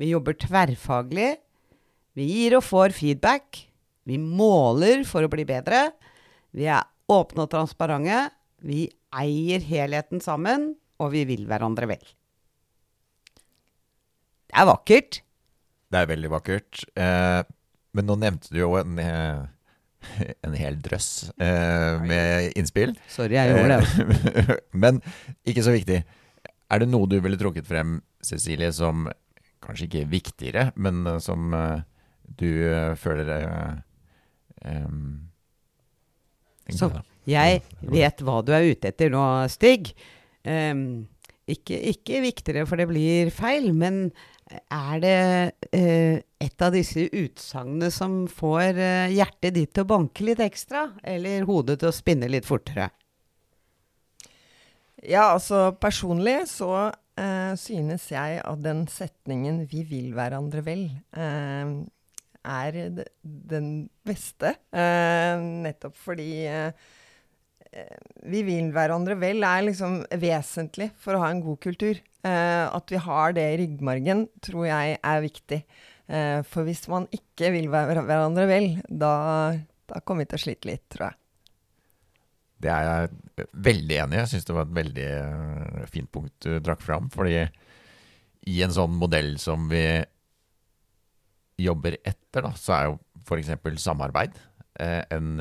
Vi 0.01 0.13
jobber 0.13 0.37
tverrfaglig. 0.41 1.33
Vi 2.17 2.29
gir 2.29 2.57
og 2.59 2.65
får 2.67 2.95
feedback. 2.97 3.67
Vi 4.11 4.19
måler 4.19 5.05
for 5.07 5.23
å 5.23 5.31
bli 5.31 5.45
bedre. 5.47 5.93
Vi 6.57 6.67
er 6.67 6.83
åpne 7.11 7.47
og 7.47 7.53
transparente. 7.53 8.25
Vi 8.67 8.89
eier 9.15 9.63
helheten 9.65 10.23
sammen, 10.23 10.73
og 11.01 11.13
vi 11.15 11.23
vil 11.29 11.47
hverandre 11.49 11.87
vel. 11.93 12.03
Det 14.51 14.59
er 14.59 14.67
vakkert. 14.67 15.21
Det 15.91 16.01
er 16.01 16.11
veldig 16.11 16.31
vakkert. 16.33 16.83
Eh, 16.99 17.43
men 17.95 18.07
nå 18.07 18.17
nevnte 18.19 18.51
du 18.51 18.61
jo 18.61 18.73
en, 18.81 18.99
eh, 18.99 19.45
en 20.47 20.57
hel 20.59 20.79
drøss 20.83 21.31
eh, 21.39 22.03
med 22.03 22.59
innspill. 22.59 22.97
Sorry, 23.11 23.39
jeg 23.39 23.55
gjorde 23.55 23.79
det. 23.79 24.59
men 24.83 24.99
ikke 25.47 25.67
så 25.67 25.75
viktig. 25.75 26.01
Er 26.71 26.83
det 26.83 26.91
noe 26.91 27.11
du 27.11 27.19
ville 27.23 27.39
trukket 27.39 27.67
frem, 27.67 28.01
Cecilie, 28.27 28.73
som 28.75 29.07
kanskje 29.63 29.87
ikke 29.87 30.03
er 30.03 30.11
viktigere, 30.11 30.67
men 30.75 31.05
eh, 31.07 31.23
som 31.23 31.55
du 32.41 32.51
føler 32.99 33.27
føler 33.27 33.81
um, 34.65 35.31
Så 36.71 36.91
jeg 37.29 37.63
vet 37.81 38.23
hva 38.25 38.41
du 38.45 38.53
er 38.57 38.69
ute 38.71 38.91
etter 38.91 39.13
nå, 39.13 39.23
Stig. 39.53 39.93
Um, 40.47 41.07
ikke, 41.51 41.77
ikke, 41.93 42.21
viktigere, 42.25 42.67
for 42.69 42.81
det 42.81 42.89
blir 42.91 43.33
feil, 43.35 43.73
men 43.77 44.09
er 44.51 45.03
det 45.03 45.19
uh, 45.75 46.17
et 46.43 46.65
av 46.65 46.75
disse 46.75 47.07
utsagnene 47.07 47.91
som 47.95 48.23
får 48.31 48.79
uh, 48.79 49.13
hjertet 49.13 49.55
ditt 49.57 49.75
til 49.75 49.87
å 49.87 49.91
banke 49.93 50.27
litt 50.27 50.43
ekstra, 50.43 50.89
eller 51.03 51.47
hodet 51.49 51.81
til 51.83 51.91
å 51.91 51.95
spinne 51.95 52.31
litt 52.31 52.49
fortere? 52.49 52.91
Ja, 55.01 55.31
altså 55.33 55.71
personlig 55.81 56.43
så 56.51 56.91
uh, 56.91 57.53
synes 57.59 58.11
jeg 58.13 58.43
at 58.43 58.61
den 58.65 58.85
setningen 58.91 59.65
'vi 59.69 59.87
vil 59.89 60.13
hverandre 60.17 60.65
vel' 60.67 60.91
er 62.45 63.05
den 63.23 63.69
beste. 64.07 64.55
nettopp 64.73 65.97
fordi 66.01 66.31
vi 68.27 68.41
vil 68.43 68.73
hverandre 68.75 69.15
vel 69.21 69.45
er 69.47 69.63
liksom 69.69 70.01
vesentlig 70.19 70.91
for 70.99 71.15
å 71.15 71.23
ha 71.23 71.31
en 71.31 71.43
god 71.45 71.61
kultur. 71.63 72.01
Eh, 72.21 72.67
at 72.69 72.93
vi 72.93 73.01
har 73.01 73.33
det 73.37 73.47
i 73.53 73.57
ryggmargen, 73.63 74.27
tror 74.45 74.67
jeg 74.69 74.99
er 74.99 75.25
viktig. 75.25 75.63
Uh, 76.11 76.43
for 76.43 76.67
hvis 76.67 76.89
man 76.91 77.05
ikke 77.15 77.53
vil 77.55 77.69
hverandre 77.71 78.45
vel, 78.51 78.65
da, 78.89 79.13
da, 79.87 80.01
kommer 80.03 80.25
vi 80.25 80.33
til 80.33 80.41
å 80.41 80.43
slite 80.43 80.67
litt, 80.67 80.83
tror 80.91 81.05
jeg. 81.07 81.17
Det 82.67 82.73
er 82.75 82.89
jeg 82.89 83.47
veldig 83.69 83.99
enig 84.03 84.17
i. 84.17 84.19
Jeg 84.19 84.31
syns 84.33 84.49
det 84.49 84.57
var 84.57 84.67
et 84.67 84.75
veldig 84.81 85.07
fint 85.93 86.11
punkt 86.11 86.49
du 86.49 86.59
drakk 86.59 86.83
fram. 86.83 87.07
Fordi 87.15 87.45
i 88.51 88.59
en 88.67 88.75
sånn 88.75 88.99
modell 88.99 89.37
som 89.41 89.71
vi 89.71 89.85
jobber 91.61 91.99
etter, 92.01 92.45
da, 92.47 92.55
så 92.59 92.77
er 92.77 92.89
jo 92.91 92.99
f.eks. 93.27 93.53
samarbeid 93.83 94.39
en 94.81 95.35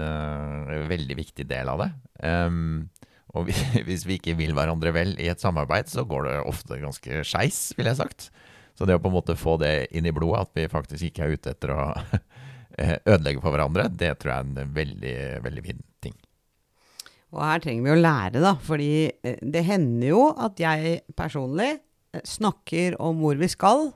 veldig 0.89 1.15
viktig 1.15 1.45
del 1.47 1.69
av 1.71 1.79
det. 1.79 1.87
Um, 2.27 2.89
og 3.37 3.49
hvis 3.87 4.05
vi 4.07 4.17
ikke 4.17 4.37
vil 4.39 4.55
hverandre 4.57 4.93
vel 4.95 5.15
i 5.21 5.29
et 5.31 5.41
samarbeid, 5.41 5.89
så 5.91 6.05
går 6.07 6.27
det 6.27 6.37
ofte 6.49 6.79
ganske 6.81 7.23
skeis, 7.27 7.69
ville 7.77 7.93
jeg 7.93 8.01
sagt. 8.01 8.29
Så 8.77 8.87
det 8.87 8.95
å 8.95 9.03
på 9.03 9.11
en 9.11 9.17
måte 9.17 9.37
få 9.37 9.57
det 9.61 9.89
inn 9.95 10.07
i 10.07 10.15
blodet, 10.15 10.47
at 10.47 10.55
vi 10.55 10.71
faktisk 10.71 11.09
ikke 11.09 11.25
er 11.25 11.35
ute 11.35 11.53
etter 11.53 11.73
å 11.75 11.83
eh, 12.79 12.95
ødelegge 13.03 13.43
for 13.43 13.53
hverandre, 13.53 13.89
det 13.91 14.15
tror 14.19 14.33
jeg 14.33 14.39
er 14.39 14.49
en 14.49 14.73
veldig, 14.77 15.19
veldig 15.45 15.65
fin 15.67 15.83
ting. 16.05 16.15
Og 17.35 17.43
her 17.45 17.61
trenger 17.61 17.85
vi 17.85 17.93
å 17.93 17.99
lære, 17.99 18.41
da. 18.41 18.55
Fordi 18.65 18.93
eh, 19.11 19.37
det 19.43 19.65
hender 19.67 20.13
jo 20.13 20.23
at 20.31 20.63
jeg 20.63 21.01
personlig 21.17 21.73
eh, 21.75 22.23
snakker 22.25 22.97
om 23.03 23.21
hvor 23.21 23.37
vi 23.41 23.51
skal, 23.51 23.91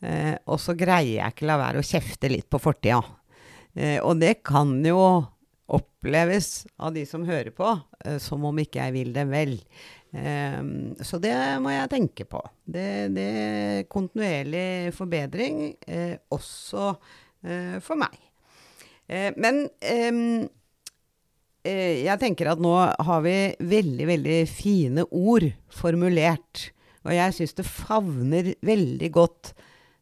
og 0.00 0.56
så 0.56 0.72
greier 0.78 1.18
jeg 1.18 1.34
ikke 1.34 1.48
la 1.50 1.58
være 1.60 1.82
å 1.82 1.84
kjefte 1.84 2.30
litt 2.32 2.46
på 2.48 2.60
fortida. 2.62 3.02
Og 4.00 4.14
det 4.16 4.38
kan 4.48 4.72
jo 4.86 5.02
oppleves 5.70 6.66
av 6.80 6.94
de 6.94 7.04
som 7.06 7.24
hører 7.26 7.52
på, 7.54 7.78
eh, 8.04 8.18
som 8.18 8.44
om 8.44 8.58
ikke 8.58 8.80
jeg 8.82 8.94
vil 8.96 9.12
dem 9.14 9.30
vel. 9.30 9.58
Um, 10.10 10.96
så 11.06 11.20
det 11.22 11.34
må 11.62 11.70
jeg 11.70 11.90
tenke 11.92 12.26
på. 12.26 12.40
Det, 12.66 12.86
er 13.22 13.84
kontinuerlig 13.90 14.90
forbedring, 14.96 15.76
eh, 15.86 16.16
også 16.34 16.88
eh, 17.44 17.78
for 17.84 18.00
meg. 18.00 18.16
Eh, 19.06 19.30
men 19.38 19.68
eh, 19.80 20.48
jeg 21.62 22.18
tenker 22.18 22.50
at 22.50 22.62
nå 22.62 22.74
har 22.74 23.22
vi 23.22 23.36
veldig, 23.60 24.06
veldig 24.10 24.40
fine 24.50 25.06
ord 25.06 25.46
formulert. 25.70 26.70
Og 27.06 27.14
jeg 27.14 27.36
syns 27.36 27.54
det 27.56 27.68
favner 27.68 28.54
veldig 28.66 29.10
godt 29.14 29.54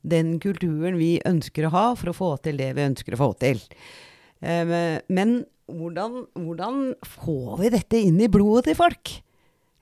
den 0.02 0.37
kulturen 0.43 0.99
vi 1.00 1.17
ønsker 1.26 1.67
å 1.67 1.75
ha 1.75 1.87
for 1.99 2.12
å 2.12 2.17
få 2.17 2.33
til 2.45 2.61
det 2.61 2.73
vi 2.76 2.87
ønsker 2.87 3.17
å 3.17 3.23
få 3.23 3.31
til. 3.40 3.62
Eh, 4.40 5.00
men 5.09 5.40
hvordan, 5.69 6.23
hvordan, 6.38 6.85
får 7.05 7.59
vi 7.62 7.73
dette 7.75 8.05
inn 8.09 8.21
i 8.23 8.31
blodet 8.33 8.71
til 8.71 8.78
folk? 8.78 9.19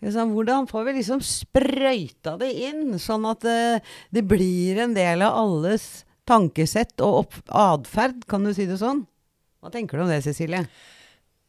Hvordan 0.06 0.66
får 0.68 0.84
vi 0.86 0.98
liksom 0.98 1.22
sprøyta 1.24 2.36
det 2.40 2.50
inn, 2.68 2.98
sånn 3.00 3.24
at 3.28 3.46
eh, 3.48 3.94
det 4.14 4.26
blir 4.28 4.82
en 4.84 4.94
del 4.96 5.24
av 5.24 5.38
alles 5.40 6.04
tankesett 6.26 7.00
og 7.04 7.32
atferd, 7.48 8.24
kan 8.28 8.44
du 8.44 8.52
si 8.54 8.66
det 8.68 8.80
sånn? 8.80 9.04
Hva 9.62 9.72
tenker 9.72 9.98
du 9.98 10.04
om 10.04 10.10
det, 10.10 10.20
Cecilie? 10.26 10.66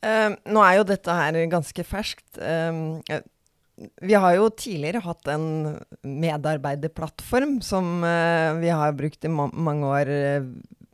Uh, 0.06 0.38
nå 0.46 0.62
er 0.62 0.78
jo 0.78 0.86
dette 0.86 1.14
her 1.14 1.38
ganske 1.50 1.84
ferskt. 1.86 2.38
Uh, 2.38 3.02
vi 3.78 4.18
har 4.18 4.34
jo 4.38 4.50
tidligere 4.50 5.04
hatt 5.06 5.30
en 5.30 5.78
medarbeiderplattform 6.02 7.60
som 7.66 8.02
uh, 8.02 8.58
vi 8.58 8.72
har 8.74 8.96
brukt 8.98 9.26
i 9.26 9.32
ma 9.32 9.50
mange 9.54 9.92
år 10.00 10.12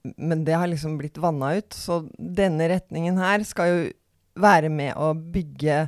men 0.04 0.44
det 0.44 0.54
har 0.54 0.68
liksom 0.68 0.98
blitt 1.00 1.18
vanna 1.18 1.54
ut. 1.56 1.74
Så 1.74 2.04
denne 2.18 2.68
retningen 2.72 3.20
her 3.22 3.44
skal 3.48 3.70
jo 3.70 3.84
være 4.40 4.72
med 4.74 4.98
å 5.00 5.14
bygge 5.14 5.86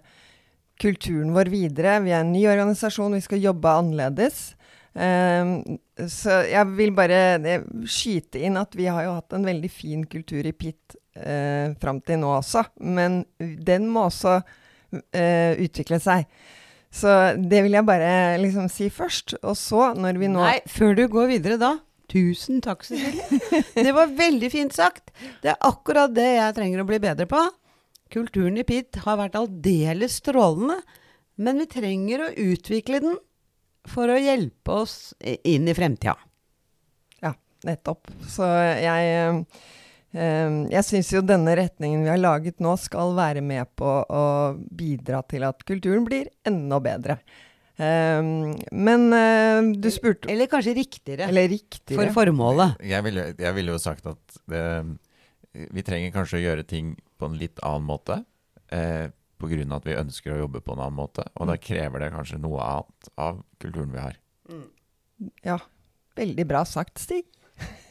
kulturen 0.79 1.33
vår 1.35 1.51
videre. 1.51 1.99
Vi 2.05 2.13
er 2.13 2.23
en 2.23 2.33
ny 2.35 2.45
organisasjon, 2.47 3.15
vi 3.15 3.25
skal 3.25 3.43
jobbe 3.43 3.73
annerledes. 3.81 4.53
Uh, 4.95 5.59
så 6.07 6.41
jeg 6.47 6.75
vil 6.77 6.93
bare 6.95 7.59
skyte 7.91 8.39
inn 8.47 8.55
at 8.59 8.75
vi 8.79 8.87
har 8.87 9.07
jo 9.07 9.17
hatt 9.17 9.35
en 9.35 9.47
veldig 9.47 9.71
fin 9.71 10.05
kultur 10.07 10.47
i 10.47 10.55
PIT 10.55 10.95
uh, 11.19 11.75
fram 11.81 11.99
til 11.99 12.21
nå 12.23 12.31
også. 12.37 12.63
Men 12.79 13.25
den 13.39 13.91
må 13.91 14.07
også 14.09 14.39
utvikle 14.95 15.97
seg. 15.99 16.23
Så 16.95 17.11
det 17.35 17.65
vil 17.65 17.75
jeg 17.75 17.87
bare 17.87 18.37
liksom 18.39 18.69
si 18.71 18.87
først. 18.93 19.35
Og 19.43 19.57
så, 19.59 19.89
når 19.99 20.21
vi 20.21 20.31
nå 20.31 20.39
Nei, 20.43 20.59
før 20.71 20.95
du 20.97 21.05
går 21.11 21.29
videre 21.33 21.59
da. 21.61 21.73
Tusen 22.11 22.61
takk, 22.63 22.85
Cecilie. 22.85 23.41
Det 23.87 23.91
var 23.95 24.13
veldig 24.15 24.49
fint 24.53 24.75
sagt. 24.75 25.09
Det 25.41 25.51
er 25.51 25.63
akkurat 25.65 26.13
det 26.13 26.27
jeg 26.35 26.55
trenger 26.57 26.83
å 26.83 26.87
bli 26.87 26.99
bedre 27.01 27.25
på. 27.29 27.41
Kulturen 28.13 28.59
i 28.61 28.65
PIT 28.67 29.01
har 29.03 29.17
vært 29.19 29.37
aldeles 29.39 30.19
strålende, 30.21 30.77
men 31.41 31.63
vi 31.63 31.65
trenger 31.67 32.27
å 32.27 32.33
utvikle 32.45 33.01
den 33.03 33.17
for 33.89 34.09
å 34.09 34.19
hjelpe 34.21 34.77
oss 34.85 35.15
inn 35.19 35.67
i 35.67 35.75
fremtida. 35.77 36.13
Ja, 37.25 37.33
nettopp. 37.65 38.07
Så 38.29 38.45
jeg 38.45 39.09
eh, 39.17 39.41
jeg 40.15 40.85
syns 40.87 41.09
jo 41.11 41.19
denne 41.25 41.55
retningen 41.59 42.05
vi 42.05 42.11
har 42.13 42.21
laget 42.21 42.61
nå, 42.63 42.75
skal 42.79 43.11
være 43.17 43.41
med 43.43 43.67
på 43.75 43.89
å 44.07 44.23
bidra 44.55 45.19
til 45.27 45.43
at 45.47 45.65
kulturen 45.67 46.05
blir 46.07 46.29
enda 46.47 46.79
bedre. 46.83 47.17
Um, 47.75 48.53
men 48.71 49.09
uh, 49.11 49.59
du 49.75 49.89
spurte 49.91 50.29
Eller 50.31 50.47
kanskje 50.47 50.77
riktigere. 50.77 51.27
Eller 51.27 51.49
riktigere. 51.51 51.97
For 51.97 52.21
formålet. 52.21 52.77
Jeg 52.87 53.03
ville, 53.03 53.25
jeg 53.35 53.57
ville 53.57 53.75
jo 53.75 53.81
sagt 53.83 54.07
at 54.07 54.37
det, 54.47 54.63
vi 55.51 55.83
trenger 55.83 56.13
kanskje 56.15 56.39
å 56.39 56.43
gjøre 56.45 56.63
ting 56.67 56.95
på 57.19 57.27
en 57.27 57.37
litt 57.39 57.59
annen 57.65 57.87
måte. 57.87 58.21
Eh, 58.73 59.11
Pga. 59.35 59.75
at 59.75 59.87
vi 59.87 59.97
ønsker 59.99 60.33
å 60.33 60.39
jobbe 60.45 60.61
på 60.63 60.75
en 60.75 60.81
annen 60.85 60.97
måte. 60.97 61.25
Og 61.35 61.49
da 61.49 61.57
mm. 61.57 61.63
krever 61.63 62.03
det 62.03 62.11
kanskje 62.15 62.41
noe 62.41 62.63
annet 62.63 63.09
av 63.19 63.41
kulturen 63.61 63.91
vi 63.93 64.03
har. 64.03 64.19
Mm. 64.49 64.67
Ja. 65.43 65.59
Veldig 66.15 66.45
bra 66.47 66.63
sagt, 66.67 66.99
Stig. 67.03 67.27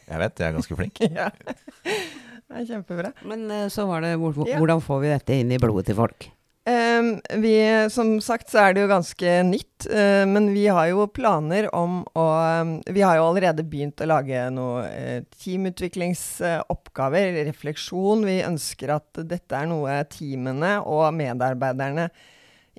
Jeg 0.09 0.21
vet, 0.21 0.39
jeg 0.41 0.49
er 0.49 0.57
ganske 0.59 0.79
flink. 0.79 1.03
ja. 1.19 1.31
Det 1.35 2.61
er 2.61 2.71
kjempebra. 2.71 3.13
Men 3.27 3.45
uh, 3.51 3.67
så 3.73 3.87
var 3.89 4.05
det 4.05 4.15
hvor, 4.21 4.37
hvordan 4.37 4.83
får 4.85 5.05
vi 5.05 5.13
dette 5.15 5.43
inn 5.43 5.53
i 5.55 5.61
blodet 5.63 5.89
til 5.91 5.99
folk? 5.99 6.31
Um, 6.65 7.21
vi, 7.43 7.59
som 7.93 8.15
sagt 8.25 8.49
så 8.49 8.63
er 8.63 8.73
det 8.73 8.87
jo 8.87 8.89
ganske 8.89 9.33
nytt, 9.45 9.85
uh, 9.91 10.25
men 10.25 10.47
vi 10.55 10.63
har 10.73 10.87
jo 10.89 11.05
planer 11.13 11.67
om 11.77 11.99
å 12.17 12.25
um, 12.41 12.71
Vi 12.89 13.03
har 13.05 13.19
jo 13.19 13.27
allerede 13.27 13.67
begynt 13.69 14.01
å 14.01 14.09
lage 14.09 14.47
noen 14.49 14.89
uh, 14.89 15.19
teamutviklingsoppgaver, 15.45 17.37
uh, 17.37 17.43
refleksjon. 17.51 18.25
Vi 18.25 18.39
ønsker 18.49 18.95
at 18.97 19.21
dette 19.29 19.59
er 19.61 19.69
noe 19.69 19.99
teamene 20.09 20.79
og 20.89 21.13
medarbeiderne 21.19 22.09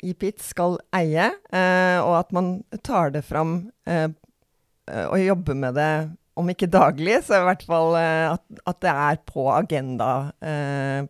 i 0.01 0.17
PIT 0.17 0.41
skal 0.43 0.79
eie, 0.91 1.29
og 1.55 2.13
at 2.17 2.33
man 2.35 2.49
tar 2.83 3.13
det 3.15 3.21
fram 3.23 3.71
og 3.87 5.15
jobber 5.21 5.55
med 5.55 5.77
det 5.79 5.91
om 6.35 6.49
ikke 6.51 6.67
daglig, 6.71 7.21
så 7.23 7.39
i 7.39 7.45
hvert 7.47 7.63
fall 7.63 7.95
at, 7.97 8.43
at 8.67 8.79
det 8.83 8.91
er 8.91 9.19
på 9.27 9.47
agenda 9.55 10.09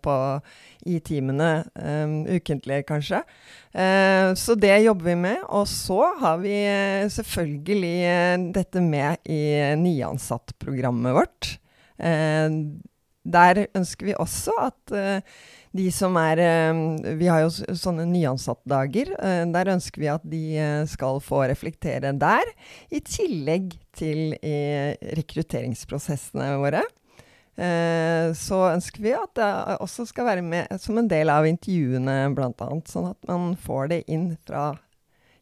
på 0.05 0.15
i 0.85 0.99
timene 1.03 1.49
um, 1.73 2.19
ukentlig, 2.29 2.83
kanskje. 2.89 3.21
Uh, 3.73 4.31
så 4.37 4.55
det 4.59 4.77
jobber 4.85 5.09
vi 5.11 5.17
med. 5.25 5.41
Og 5.49 5.67
så 5.69 5.99
har 6.21 6.39
vi 6.43 6.53
uh, 6.69 7.09
selvfølgelig 7.11 7.95
uh, 8.05 8.45
dette 8.55 8.83
med 8.85 9.25
i 9.25 9.41
nyansattprogrammet 9.81 11.21
vårt. 11.21 11.55
der 13.25 13.65
ønsker 13.73 14.05
vi 14.05 14.13
også 14.19 14.51
at 14.59 14.93
de 15.71 15.85
som 15.91 16.17
er 16.19 16.41
Vi 17.15 17.27
har 17.31 17.45
jo 17.45 17.49
sånne 17.79 18.03
nyansattdager. 18.09 19.13
der 19.53 19.71
ønsker 19.71 20.01
vi 20.01 20.09
at 20.11 20.25
de 20.27 20.43
skal 20.91 21.21
få 21.23 21.45
reflektere 21.47 22.11
der, 22.11 22.51
i 22.91 22.99
tillegg 22.99 23.77
til 23.97 24.35
rekrutteringsprosessene 24.41 26.51
våre. 26.61 26.83
Eh, 27.55 28.33
så 28.35 28.57
ønsker 28.73 29.03
vi 29.03 29.13
at 29.15 29.31
det 29.39 29.47
også 29.79 30.03
skal 30.09 30.27
være 30.27 30.43
med 30.43 30.73
som 30.83 30.97
en 30.99 31.07
del 31.07 31.31
av 31.31 31.47
intervjuene, 31.47 32.17
bl.a. 32.35 32.67
Sånn 32.89 33.13
at 33.13 33.29
man 33.29 33.53
får 33.55 33.93
det 33.93 34.01
inn 34.11 34.33
fra, 34.43 34.73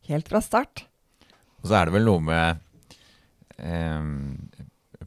helt 0.10 0.29
fra 0.29 0.43
start. 0.45 0.86
Og 1.63 1.72
så 1.72 1.79
er 1.79 1.89
det 1.89 1.95
vel 1.95 2.05
noe 2.05 2.22
med 2.22 2.62
eh, 3.57 4.05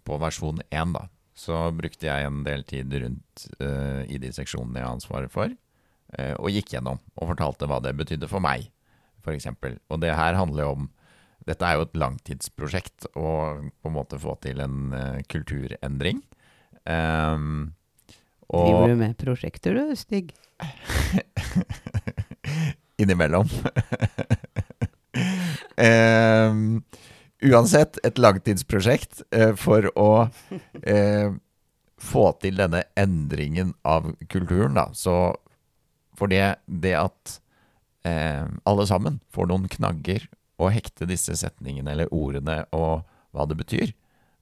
På 0.06 0.18
versjon 0.22 0.58
1, 0.66 0.96
da, 0.96 1.04
så 1.36 1.68
brukte 1.76 2.08
jeg 2.08 2.26
en 2.26 2.42
del 2.46 2.66
tid 2.66 2.98
rundt 3.04 3.46
eh, 3.60 4.02
i 4.10 4.18
de 4.22 4.32
seksjonene 4.34 4.80
jeg 4.80 4.88
har 4.88 4.98
ansvaret 4.98 5.32
for, 5.32 5.54
eh, 6.18 6.34
og 6.40 6.50
gikk 6.50 6.74
gjennom 6.74 6.98
og 7.14 7.34
fortalte 7.34 7.70
hva 7.70 7.78
det 7.84 7.94
betydde 8.00 8.30
for 8.30 8.42
meg, 8.42 8.66
f.eks. 9.22 9.52
Og 9.92 10.02
det 10.02 10.14
her 10.16 10.38
handler 10.38 10.66
jo 10.66 10.76
om 10.80 10.90
dette 11.46 11.66
er 11.66 11.78
jo 11.78 11.86
et 11.86 11.98
langtidsprosjekt 12.00 13.06
å 13.14 13.30
på 13.62 13.90
en 13.90 13.94
måte 13.94 14.18
få 14.18 14.34
til 14.42 14.60
en 14.64 14.90
uh, 14.90 15.18
kulturendring. 15.30 16.22
Um, 16.82 17.76
og 18.50 18.66
Driver 18.66 18.90
du 18.90 19.00
med 19.00 19.16
prosjekter 19.20 19.78
du, 19.78 19.94
Stig? 19.98 20.34
Innimellom. 23.02 23.50
um, 25.78 26.82
uansett 27.46 28.00
et 28.06 28.18
langtidsprosjekt 28.18 29.22
uh, 29.36 29.52
for 29.58 29.86
å 29.94 30.10
uh, 30.26 31.28
få 32.02 32.24
til 32.42 32.58
denne 32.58 32.82
endringen 32.98 33.76
av 33.86 34.10
kulturen, 34.32 34.74
da. 34.78 34.88
Så 34.98 35.14
for 36.16 36.32
det, 36.32 36.56
det 36.66 36.96
at 36.98 37.40
alle 38.06 38.84
sammen 38.86 39.16
får 39.34 39.48
noen 39.50 39.64
knagger 39.66 40.28
å 40.56 40.70
hekte 40.72 41.08
disse 41.08 41.36
setningene 41.36 41.92
eller 41.92 42.12
ordene 42.14 42.62
og 42.76 43.04
hva 43.36 43.46
det 43.48 43.58
betyr, 43.58 43.92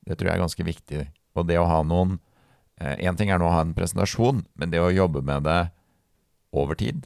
det 0.04 0.18
tror 0.18 0.30
jeg 0.30 0.36
er 0.36 0.44
ganske 0.44 0.66
viktig. 0.66 1.02
Og 1.34 1.48
det 1.48 1.58
å 1.58 1.68
ha 1.70 1.82
noen 1.86 2.20
Én 2.74 3.06
eh, 3.06 3.14
ting 3.14 3.30
er 3.30 3.38
nå 3.38 3.46
å 3.46 3.52
ha 3.54 3.60
en 3.62 3.74
presentasjon, 3.74 4.40
men 4.58 4.72
det 4.72 4.80
å 4.82 4.90
jobbe 4.90 5.20
med 5.22 5.44
det 5.46 5.60
over 6.58 6.74
tid, 6.74 7.04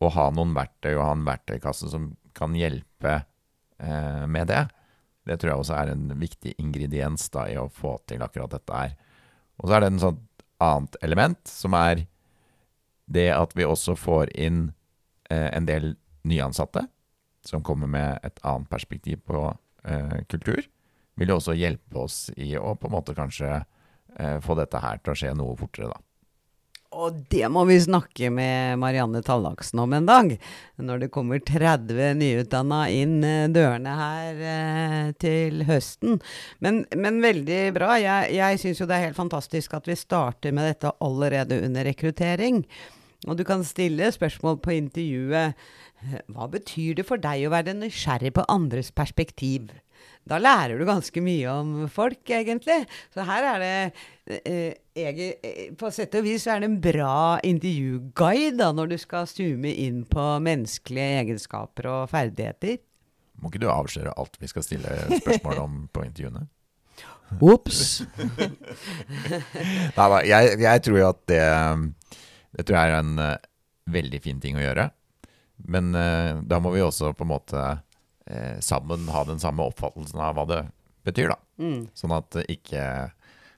og 0.00 0.14
ha 0.14 0.30
noen 0.32 0.54
verktøy 0.56 0.94
og 0.94 1.02
ha 1.04 1.10
en 1.12 1.26
verktøykasse 1.26 1.90
som 1.92 2.06
kan 2.32 2.54
hjelpe 2.56 3.18
eh, 3.18 4.24
med 4.24 4.48
det, 4.48 4.62
det 5.28 5.36
tror 5.36 5.52
jeg 5.52 5.60
også 5.60 5.76
er 5.76 5.92
en 5.92 6.06
viktig 6.16 6.54
ingrediens 6.56 7.28
da, 7.34 7.44
i 7.52 7.58
å 7.60 7.68
få 7.68 7.98
til 8.08 8.24
akkurat 8.24 8.56
dette 8.56 8.78
her. 8.78 8.96
Og 9.60 9.68
så 9.68 9.76
er 9.76 9.84
det 9.84 9.90
en 9.92 10.02
sånn 10.06 10.22
annet 10.64 10.96
element, 11.04 11.40
som 11.44 11.76
er 11.76 12.06
det 13.12 13.28
at 13.36 13.52
vi 13.58 13.68
også 13.68 13.98
får 14.00 14.32
inn 14.40 14.70
eh, 15.28 15.50
en 15.52 15.68
del 15.68 15.92
nyansatte 16.24 16.86
som 17.46 17.64
kommer 17.64 17.90
med 17.90 18.20
et 18.26 18.38
annet 18.46 18.70
perspektiv 18.70 19.22
på 19.26 19.46
eh, 19.84 20.20
kultur, 20.28 20.62
vil 21.20 21.32
jo 21.32 21.40
også 21.40 21.56
hjelpe 21.56 22.04
oss 22.04 22.28
i 22.36 22.54
å 22.56 22.74
på 22.76 22.88
en 22.88 22.96
måte 22.96 23.16
kanskje 23.16 23.50
eh, 23.56 24.38
få 24.44 24.56
dette 24.58 24.80
her 24.80 25.00
til 25.00 25.14
å 25.14 25.18
skje 25.22 25.34
noe 25.36 25.58
fortere, 25.60 25.90
da. 25.92 26.00
Og 26.90 27.14
det 27.30 27.46
må 27.54 27.62
vi 27.68 27.76
snakke 27.78 28.32
med 28.34 28.80
Marianne 28.82 29.20
Tallaksen 29.22 29.78
om 29.78 29.92
en 29.94 30.08
dag. 30.08 30.32
Når 30.74 31.04
det 31.04 31.08
kommer 31.14 31.38
30 31.38 32.16
nyutdanna 32.18 32.80
inn 32.90 33.20
eh, 33.22 33.46
dørene 33.46 33.92
her 33.94 34.40
eh, 34.54 35.12
til 35.22 35.62
høsten. 35.68 36.18
Men, 36.58 36.82
men, 36.98 37.22
veldig 37.22 37.60
bra. 37.78 37.94
Jeg, 38.02 38.32
jeg 38.34 38.62
syns 38.62 38.82
jo 38.82 38.88
det 38.90 38.98
er 38.98 39.06
helt 39.06 39.20
fantastisk 39.20 39.76
at 39.78 39.86
vi 39.86 39.94
starter 39.98 40.56
med 40.56 40.66
dette 40.66 40.90
allerede 40.98 41.60
under 41.62 41.86
rekruttering. 41.86 42.64
Og 43.28 43.36
du 43.36 43.44
kan 43.44 43.64
stille 43.66 44.08
spørsmål 44.12 44.60
på 44.64 44.76
intervjuet. 44.78 45.58
Hva 46.32 46.48
betyr 46.48 46.96
det 46.96 47.04
for 47.08 47.20
deg 47.20 47.44
å 47.44 47.52
være 47.52 47.76
nysgjerrig 47.76 48.32
på 48.36 48.46
andres 48.48 48.92
perspektiv? 48.96 49.68
da 50.28 50.38
lærer 50.38 50.78
du 50.78 50.86
ganske 50.86 51.22
mye 51.24 51.50
om 51.50 51.72
folk, 51.90 52.20
egentlig. 52.30 52.84
Så 53.14 53.24
her 53.26 53.46
er 53.54 53.62
det 53.62 54.40
eh, 54.44 54.76
jeg, 54.94 55.72
På 55.80 55.90
sett 55.94 56.14
og 56.18 56.26
vis 56.26 56.46
er 56.46 56.62
det 56.62 56.68
en 56.70 56.78
bra 56.82 57.40
intervjuguide 57.46 58.58
da, 58.60 58.70
når 58.76 58.92
du 58.92 58.96
skal 59.00 59.28
zoome 59.30 59.72
inn 59.72 60.04
på 60.08 60.26
menneskelige 60.44 61.24
egenskaper 61.24 61.90
og 61.90 62.12
ferdigheter. 62.12 62.78
Må 63.40 63.50
ikke 63.50 63.64
du 63.64 63.70
avsløre 63.72 64.14
alt 64.20 64.36
vi 64.38 64.50
skal 64.50 64.66
stille 64.66 64.96
spørsmål 65.22 65.62
om 65.64 65.76
på 65.92 66.04
intervjuene? 66.06 66.46
Ops! 67.40 68.02
Nei 69.96 70.06
da, 70.12 70.18
jeg, 70.26 70.56
jeg, 70.60 70.82
tror 70.84 70.98
jo 70.98 71.08
at 71.08 71.20
det 71.30 71.44
Det 72.56 72.66
tror 72.66 72.80
jeg 72.80 72.90
er 72.90 72.98
en 72.98 73.14
uh, 73.20 73.36
veldig 73.90 74.20
fin 74.24 74.40
ting 74.42 74.58
å 74.58 74.64
gjøre. 74.64 74.88
Men 75.70 75.94
uh, 75.94 76.40
da 76.42 76.60
må 76.62 76.74
vi 76.74 76.82
også 76.84 77.12
på 77.16 77.26
en 77.26 77.32
måte 77.32 77.62
uh, 77.62 78.56
sammen 78.64 79.08
ha 79.12 79.24
den 79.28 79.42
samme 79.42 79.66
oppfattelsen 79.70 80.22
av 80.22 80.38
hva 80.38 80.46
det 80.50 80.60
betyr, 81.06 81.32
da. 81.34 81.38
Mm. 81.60 81.80
Sånn 81.96 82.16
at 82.16 82.30
det 82.36 82.46
ikke 82.52 82.84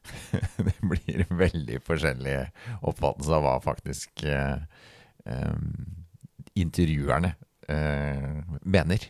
det 0.66 0.76
blir 0.82 1.24
veldig 1.30 1.78
forskjellig 1.86 2.36
oppfattelse 2.82 3.36
av 3.36 3.44
hva 3.44 3.52
faktisk 3.62 4.24
eh, 4.26 4.58
intervjuerne 6.58 7.30
mener. 8.66 9.04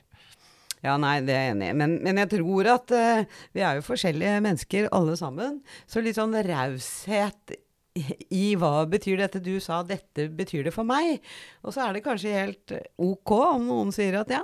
Ja, 0.83 0.97
nei, 0.99 1.21
det 1.23 1.33
er 1.33 1.45
jeg 1.47 1.55
enig 1.55 1.71
i. 1.71 1.75
Men, 1.79 1.95
men, 2.03 2.18
jeg 2.25 2.31
tror 2.33 2.68
at 2.73 2.92
uh, 2.92 3.42
vi 3.55 3.62
er 3.62 3.79
jo 3.79 3.87
forskjellige 3.87 4.40
mennesker 4.42 4.88
alle 4.95 5.14
sammen. 5.18 5.61
Så 5.87 6.03
litt 6.03 6.18
sånn 6.18 6.35
raushet 6.35 7.55
i 8.33 8.55
hva 8.57 8.87
betyr 8.88 9.18
dette 9.20 9.40
du 9.44 9.59
sa, 9.61 9.83
dette 9.85 10.28
betyr 10.33 10.64
det 10.66 10.72
for 10.74 10.88
meg. 10.88 11.20
Og 11.62 11.74
så 11.74 11.85
er 11.85 11.96
det 11.96 12.05
kanskje 12.07 12.33
helt 12.33 12.74
ok 12.96 13.33
om 13.37 13.66
noen 13.68 13.92
sier 13.94 14.16
at 14.22 14.33
ja, 14.33 14.42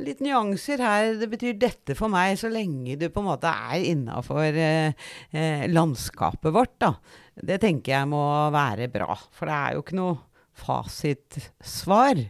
litt 0.00 0.22
nyanser 0.24 0.82
her, 0.82 1.12
det 1.20 1.30
betyr 1.30 1.54
dette 1.60 1.94
for 1.98 2.10
meg, 2.12 2.34
så 2.40 2.50
lenge 2.52 2.98
du 2.98 3.06
på 3.12 3.22
en 3.22 3.30
måte 3.30 3.50
er 3.50 3.86
innafor 3.92 4.58
eh, 4.58 5.08
eh, 5.30 5.66
landskapet 5.70 6.54
vårt, 6.54 6.76
da. 6.82 6.94
Det 7.34 7.60
tenker 7.62 7.96
jeg 7.96 8.10
må 8.10 8.24
være 8.54 8.90
bra. 8.92 9.14
For 9.34 9.50
det 9.50 9.56
er 9.56 9.74
jo 9.74 9.84
ikke 9.84 9.98
noe 9.98 10.18
fasitsvar. 10.54 12.20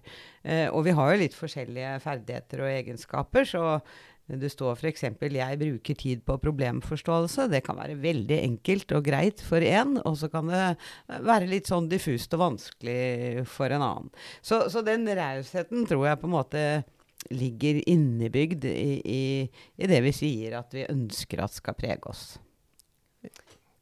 Eh, 0.44 0.66
og 0.68 0.84
vi 0.84 0.94
har 0.96 1.12
jo 1.12 1.20
litt 1.20 1.36
forskjellige 1.36 1.98
ferdigheter 2.04 2.64
og 2.64 2.72
egenskaper, 2.72 3.48
så 3.48 3.64
det 4.24 4.48
står 4.48 4.78
f.eks.: 4.78 5.04
Jeg 5.20 5.58
bruker 5.60 5.94
tid 6.00 6.22
på 6.24 6.38
problemforståelse. 6.40 7.48
Det 7.52 7.60
kan 7.66 7.76
være 7.76 7.98
veldig 8.00 8.38
enkelt 8.40 8.94
og 8.96 9.04
greit 9.04 9.42
for 9.44 9.60
én, 9.60 9.98
og 10.00 10.16
så 10.16 10.30
kan 10.32 10.48
det 10.48 10.62
være 11.28 11.50
litt 11.50 11.68
sånn 11.68 11.90
diffust 11.90 12.32
og 12.34 12.40
vanskelig 12.40 13.44
for 13.44 13.68
en 13.68 13.84
annen. 13.84 14.10
Så, 14.40 14.64
så 14.72 14.80
den 14.86 15.04
rausheten 15.04 15.84
tror 15.88 16.08
jeg 16.08 16.20
på 16.22 16.30
en 16.30 16.36
måte 16.38 16.64
ligger 17.32 17.80
innebygd 17.88 18.64
i, 18.68 19.00
i, 19.00 19.22
i, 19.76 19.86
det 19.88 20.00
vi 20.04 20.12
sier 20.12 20.58
at 20.58 20.74
vi 20.76 20.88
ønsker 20.88 21.44
at 21.44 21.56
skal 21.56 21.76
prege 21.76 22.08
oss. 22.08 22.24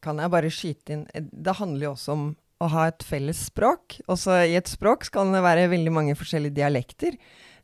Kan 0.02 0.18
jeg 0.18 0.31
bare 0.35 0.50
skyte 0.50 0.94
inn 0.94 1.02
Det 1.14 1.55
handler 1.59 1.87
jo 1.87 1.94
også 1.94 2.14
om 2.14 2.24
å 2.62 2.68
ha 2.70 2.88
et 2.90 3.02
felles 3.07 3.46
språk. 3.48 3.98
Også 4.11 4.37
I 4.46 4.59
et 4.59 4.70
språk 4.70 5.07
skal 5.09 5.33
det 5.35 5.42
være 5.42 5.70
veldig 5.72 5.94
mange 5.94 6.18
forskjellige 6.18 6.59
dialekter. 6.61 7.16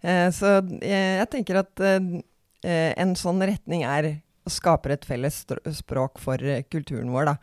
Eh, 0.03 0.29
så 0.35 0.59
jeg, 0.79 1.07
jeg 1.21 1.29
tenker 1.33 1.61
at 1.63 1.83
eh, 1.83 1.99
eh, 1.99 2.25
en 2.65 3.13
sånn 3.19 3.43
retning 3.47 3.85
er 3.87 4.09
å 4.49 4.53
skape 4.53 4.93
et 4.93 5.07
felles 5.09 5.43
språk 5.79 6.21
for 6.23 6.43
eh, 6.43 6.65
kulturen 6.71 7.13
vår. 7.15 7.31
Da. 7.31 7.37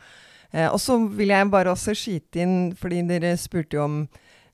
Eh, 0.52 0.70
og 0.70 0.80
så 0.82 0.98
vil 1.18 1.34
jeg 1.34 1.52
bare 1.54 1.74
også 1.74 1.96
skyte 1.98 2.44
inn, 2.44 2.56
fordi 2.80 3.04
dere 3.10 3.36
spurte 3.40 3.80
jo 3.80 3.86
om 3.86 4.00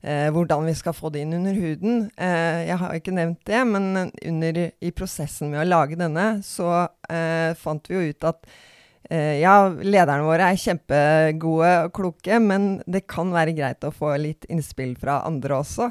eh, 0.02 0.28
hvordan 0.34 0.68
vi 0.68 0.76
skal 0.78 0.96
få 0.96 1.12
det 1.14 1.24
inn 1.24 1.36
under 1.38 1.56
huden. 1.56 2.04
Eh, 2.16 2.66
jeg 2.68 2.80
har 2.82 2.98
ikke 2.98 3.16
nevnt 3.16 3.42
det, 3.48 3.62
men 3.68 3.88
under, 4.02 4.60
i 4.72 4.92
prosessen 4.96 5.52
med 5.52 5.64
å 5.64 5.70
lage 5.70 5.98
denne, 6.00 6.28
så 6.46 6.86
eh, 7.08 7.52
fant 7.58 7.88
vi 7.90 7.98
jo 7.98 8.12
ut 8.12 8.30
at 8.32 8.44
eh, 8.46 8.60
ja, 9.12 9.68
lederne 9.68 10.24
våre 10.24 10.52
er 10.52 10.60
kjempegode 10.60 11.72
og 11.86 11.92
kloke, 11.96 12.38
men 12.40 12.78
det 12.88 13.04
kan 13.10 13.32
være 13.34 13.54
greit 13.56 13.84
å 13.84 13.92
få 13.92 14.14
litt 14.20 14.46
innspill 14.48 14.94
fra 15.00 15.20
andre 15.28 15.58
også. 15.60 15.90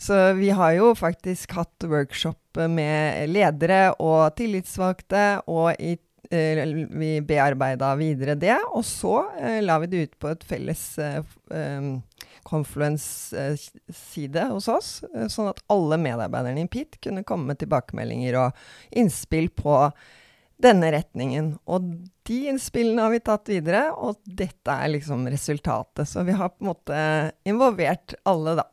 Så 0.00 0.20
vi 0.38 0.50
har 0.56 0.72
jo 0.78 0.92
faktisk 0.98 1.52
hatt 1.58 1.86
workshop 1.86 2.62
med 2.72 3.28
ledere 3.30 3.92
og 4.02 4.32
tillitsvalgte, 4.38 5.42
og 5.52 5.76
i, 5.78 5.96
eh, 6.30 6.64
vi 6.90 7.20
bearbeida 7.20 7.94
videre 7.96 8.34
det. 8.34 8.56
Og 8.72 8.84
så 8.86 9.18
eh, 9.38 9.60
la 9.62 9.78
vi 9.82 9.92
det 9.92 10.02
ut 10.02 10.18
på 10.18 10.32
et 10.32 10.48
felles 10.48 10.86
eh, 10.98 11.20
um, 11.50 12.00
Confluence-side 12.42 14.48
hos 14.50 14.66
oss, 14.68 15.04
eh, 15.14 15.28
sånn 15.30 15.52
at 15.52 15.62
alle 15.72 15.98
medarbeiderne 16.02 16.64
i 16.64 16.70
PIT 16.70 16.98
kunne 17.06 17.22
komme 17.24 17.52
med 17.52 17.60
tilbakemeldinger 17.62 18.38
og 18.40 18.64
innspill 18.90 19.48
på 19.54 19.76
denne 20.62 20.92
retningen. 20.94 21.54
Og 21.66 21.88
de 22.28 22.38
innspillene 22.52 23.04
har 23.04 23.14
vi 23.14 23.22
tatt 23.24 23.50
videre, 23.50 23.86
og 23.92 24.20
dette 24.24 24.74
er 24.74 24.94
liksom 24.94 25.26
resultatet. 25.32 26.08
Så 26.08 26.24
vi 26.28 26.36
har 26.38 26.54
på 26.54 26.64
en 26.64 26.72
måte 26.72 27.00
involvert 27.48 28.16
alle, 28.28 28.56
da. 28.62 28.68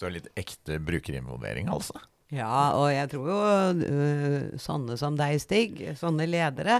Så 0.00 0.08
litt 0.08 0.30
ekte 0.40 0.78
brukerinvolvering, 0.80 1.68
altså? 1.68 2.00
Ja, 2.30 2.76
og 2.78 2.92
jeg 2.92 3.08
tror 3.10 3.26
jo 3.26 3.38
uh, 3.82 4.58
sånne 4.62 4.94
som 5.00 5.16
deg, 5.18 5.40
Stig, 5.42 5.80
sånne 5.98 6.28
ledere, 6.30 6.78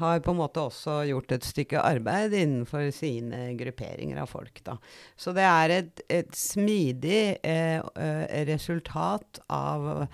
har 0.00 0.22
på 0.24 0.34
en 0.34 0.40
måte 0.40 0.64
også 0.66 1.04
gjort 1.06 1.36
et 1.36 1.46
stykke 1.46 1.84
arbeid 1.86 2.34
innenfor 2.34 2.88
sine 2.94 3.52
grupperinger 3.60 4.18
av 4.24 4.32
folk. 4.32 4.58
da. 4.66 4.74
Så 5.14 5.32
det 5.36 5.46
er 5.46 5.76
et, 5.76 6.02
et 6.10 6.34
smidig 6.34 7.22
uh, 7.46 7.86
uh, 7.94 8.24
resultat 8.50 9.40
av 9.46 10.08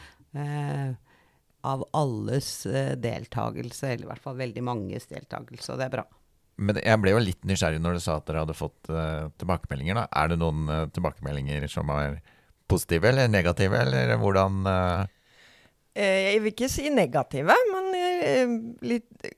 av 1.64 1.86
alles 1.96 2.50
deltakelse, 3.00 3.88
eller 3.88 4.06
i 4.06 4.10
hvert 4.12 4.24
fall 4.24 4.36
veldig 4.38 4.64
manges 4.66 5.08
deltakelse, 5.10 5.72
og 5.72 5.80
det 5.80 5.88
er 5.88 5.96
bra. 5.96 6.04
Men 6.60 6.78
jeg 6.78 7.00
ble 7.02 7.14
jo 7.16 7.22
litt 7.24 7.48
nysgjerrig 7.48 7.80
når 7.82 7.96
du 7.96 8.02
sa 8.04 8.18
at 8.20 8.28
dere 8.28 8.44
hadde 8.44 8.54
fått 8.54 8.90
tilbakemeldinger. 9.40 9.96
da. 9.98 10.04
Er 10.20 10.30
det 10.30 10.36
noen 10.38 10.68
tilbakemeldinger 10.94 11.66
som 11.72 11.90
er 11.90 12.20
positive 12.70 13.10
eller 13.10 13.32
negative, 13.32 13.80
eller 13.80 14.14
hvordan 14.20 14.60
uh... 14.68 15.06
Jeg 15.94 16.40
vil 16.42 16.50
ikke 16.50 16.68
si 16.70 16.88
negative, 16.90 17.54
men 17.70 17.92
eh, 17.94 18.03
litt 18.84 19.28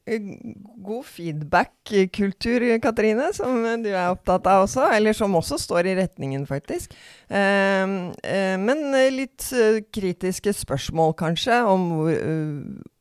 god 0.86 1.06
feedback-kultur, 1.08 2.66
Katrine, 2.82 3.30
som 3.36 3.62
du 3.82 3.90
er 3.92 4.10
opptatt 4.10 4.48
av 4.50 4.64
også. 4.66 4.88
Eller 4.96 5.16
som 5.16 5.36
også 5.38 5.58
står 5.62 5.90
i 5.90 5.96
retningen, 6.00 6.46
faktisk. 6.48 6.94
Men 7.30 8.84
litt 9.14 9.48
kritiske 9.94 10.54
spørsmål, 10.62 11.16
kanskje, 11.18 11.62
om 11.66 11.88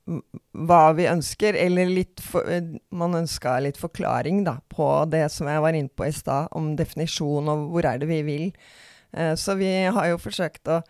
hva 0.06 0.82
vi 0.98 1.08
ønsker. 1.10 1.58
Eller 1.60 1.90
litt 1.92 2.22
for, 2.24 2.50
man 2.96 3.22
ønska 3.22 3.58
litt 3.64 3.80
forklaring 3.82 4.44
da, 4.48 4.60
på 4.70 4.90
det 5.12 5.28
som 5.34 5.50
jeg 5.50 5.64
var 5.66 5.78
inne 5.78 5.92
på 5.94 6.08
i 6.08 6.14
stad, 6.16 6.52
om 6.56 6.76
definisjon 6.80 7.50
og 7.52 7.70
hvor 7.74 7.90
er 7.90 8.02
det 8.02 8.10
vi 8.12 8.22
vil. 8.28 8.52
Eh, 9.16 9.34
så 9.40 9.58
vi 9.60 9.72
har 9.86 10.12
jo 10.12 10.22
forsøkt 10.22 10.70
å 10.72 10.82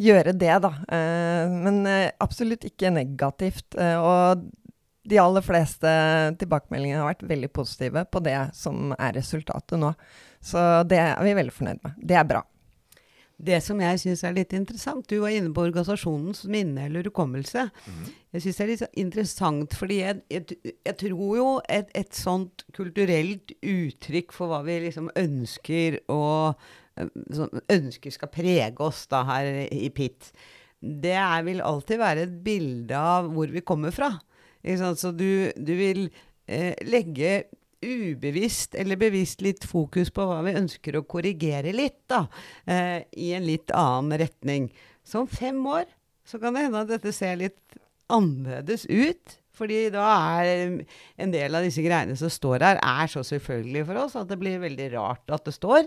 gjøre 0.00 0.34
det, 0.36 0.52
da. 0.64 0.72
Eh, 0.92 1.56
men 1.56 1.82
eh, 1.90 2.12
absolutt 2.22 2.66
ikke 2.68 2.92
negativt. 2.94 3.76
og 3.76 4.46
de 5.06 5.18
aller 5.22 5.44
fleste 5.44 5.90
tilbakemeldingene 6.40 6.98
har 6.98 7.12
vært 7.12 7.28
veldig 7.30 7.50
positive 7.54 8.02
på 8.10 8.22
det 8.26 8.40
som 8.58 8.90
er 8.98 9.14
resultatet 9.14 9.78
nå. 9.78 9.92
Så 10.42 10.58
det 10.90 10.98
er 10.98 11.22
vi 11.22 11.36
veldig 11.38 11.54
fornøyd 11.54 11.82
med. 11.84 12.00
Det 12.02 12.18
er 12.18 12.26
bra. 12.26 12.42
Det 13.36 13.58
som 13.60 13.80
jeg 13.84 14.00
syns 14.00 14.22
er 14.24 14.32
litt 14.32 14.54
interessant 14.56 15.04
Du 15.10 15.18
var 15.20 15.34
inne 15.34 15.52
på 15.52 15.66
organisasjonens 15.66 16.46
minne 16.48 16.86
eller 16.88 17.04
hukommelse. 17.04 17.66
Mm. 17.68 18.06
Jeg 18.32 18.44
syns 18.44 18.56
det 18.58 18.64
er 18.64 18.70
litt 18.70 19.00
interessant, 19.02 19.76
fordi 19.76 19.98
jeg, 20.00 20.22
jeg, 20.32 20.74
jeg 20.88 20.96
tror 21.02 21.36
jo 21.36 21.48
et, 21.68 21.92
et, 21.92 22.16
sånt 22.16 22.64
kulturelt 22.76 23.52
uttrykk 23.60 24.32
for 24.36 24.52
hva 24.52 24.62
vi 24.64 24.78
liksom 24.86 25.12
ønsker 25.20 26.00
å 26.96 27.48
ønsker 27.72 28.14
skal 28.14 28.32
prege 28.32 28.84
oss 28.84 29.04
da 29.10 29.22
her 29.28 29.66
i 29.72 29.90
PIT, 29.94 30.30
det 30.80 31.16
er, 31.16 31.44
vil 31.46 31.64
alltid 31.64 32.00
være 32.00 32.26
et 32.26 32.34
bilde 32.44 32.96
av 32.96 33.30
hvor 33.34 33.50
vi 33.52 33.64
kommer 33.66 33.94
fra. 33.94 34.12
Så 34.66 35.12
du, 35.14 35.52
du 35.56 35.72
vil 35.78 36.08
eh, 36.50 36.74
legge 36.86 37.46
ubevisst 37.86 38.74
eller 38.78 38.98
bevisst 38.98 39.42
litt 39.44 39.64
fokus 39.68 40.10
på 40.14 40.24
hva 40.26 40.40
vi 40.46 40.56
ønsker 40.58 40.98
å 40.98 41.06
korrigere 41.08 41.74
litt, 41.76 42.02
da, 42.10 42.24
eh, 42.66 43.04
i 43.12 43.32
en 43.36 43.46
litt 43.46 43.72
annen 43.74 44.18
retning. 44.20 44.70
Så 45.06 45.22
om 45.22 45.30
fem 45.30 45.58
år 45.70 45.86
så 46.26 46.40
kan 46.42 46.56
det 46.56 46.66
hende 46.66 46.82
at 46.82 46.90
dette 46.90 47.12
ser 47.14 47.38
litt 47.38 47.78
annerledes 48.12 48.86
ut. 48.90 49.38
Fordi 49.56 49.86
da 49.88 50.04
er 50.36 50.82
en 51.16 51.30
del 51.32 51.56
av 51.56 51.64
disse 51.64 51.80
greiene 51.80 52.16
som 52.20 52.28
står 52.32 52.60
her, 52.60 52.80
er 52.82 53.08
så 53.08 53.22
selvfølgelig 53.24 53.86
for 53.88 54.02
oss 54.02 54.16
at 54.20 54.28
det 54.28 54.36
blir 54.40 54.60
veldig 54.60 54.90
rart 54.98 55.32
at 55.32 55.46
det 55.48 55.54
står. 55.56 55.86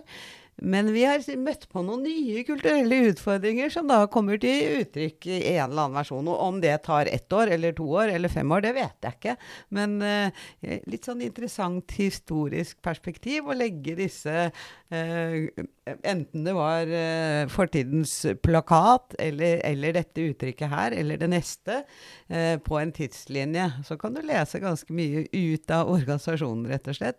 Men 0.61 0.89
vi 0.91 1.05
har 1.07 1.23
møtt 1.39 1.65
på 1.71 1.81
noen 1.85 2.03
nye 2.03 2.43
kulturelle 2.47 2.97
utfordringer 3.09 3.71
som 3.71 3.87
da 3.87 4.01
kommer 4.11 4.39
til 4.41 4.81
uttrykk 4.81 5.27
i 5.29 5.37
en 5.53 5.69
eller 5.69 5.85
annen 5.85 5.99
versjon. 5.99 6.27
Og 6.27 6.41
om 6.43 6.59
det 6.63 6.73
tar 6.87 7.07
ett 7.11 7.31
år 7.33 7.53
eller 7.55 7.75
to 7.77 7.85
år 8.01 8.11
eller 8.15 8.31
fem 8.31 8.51
år, 8.51 8.65
det 8.65 8.73
vet 8.75 9.07
jeg 9.07 9.17
ikke. 9.17 9.35
Men 9.75 9.95
eh, 10.03 10.81
litt 10.89 11.07
sånn 11.07 11.23
interessant 11.23 11.95
historisk 11.95 12.81
perspektiv 12.85 13.47
å 13.47 13.57
legge 13.57 13.95
disse 13.99 14.35
eh, 14.49 15.65
Enten 16.05 16.43
det 16.45 16.53
var 16.53 16.91
eh, 16.93 17.47
fortidens 17.49 18.11
plakat 18.43 19.15
eller, 19.17 19.63
eller, 19.65 19.95
dette 19.95 20.27
uttrykket 20.29 20.69
her, 20.69 20.93
eller 20.93 21.17
det 21.17 21.31
neste, 21.31 21.79
på 22.61 22.77
en 22.77 22.91
tidslinje. 22.93 23.65
Så 23.87 23.97
kan 23.97 24.13
du 24.13 24.21
lese 24.21 24.61
ganske 24.61 24.93
mye 24.93 25.23
ut 25.33 25.73
av 25.73 25.89
organisasjonen, 25.89 26.67
rett 26.69 26.91
og 26.91 26.99
slett. 26.99 27.17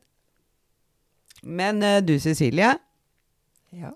Men 1.43 1.83
du 2.07 2.15
Cecilie, 2.23 2.77
ja. 3.77 3.95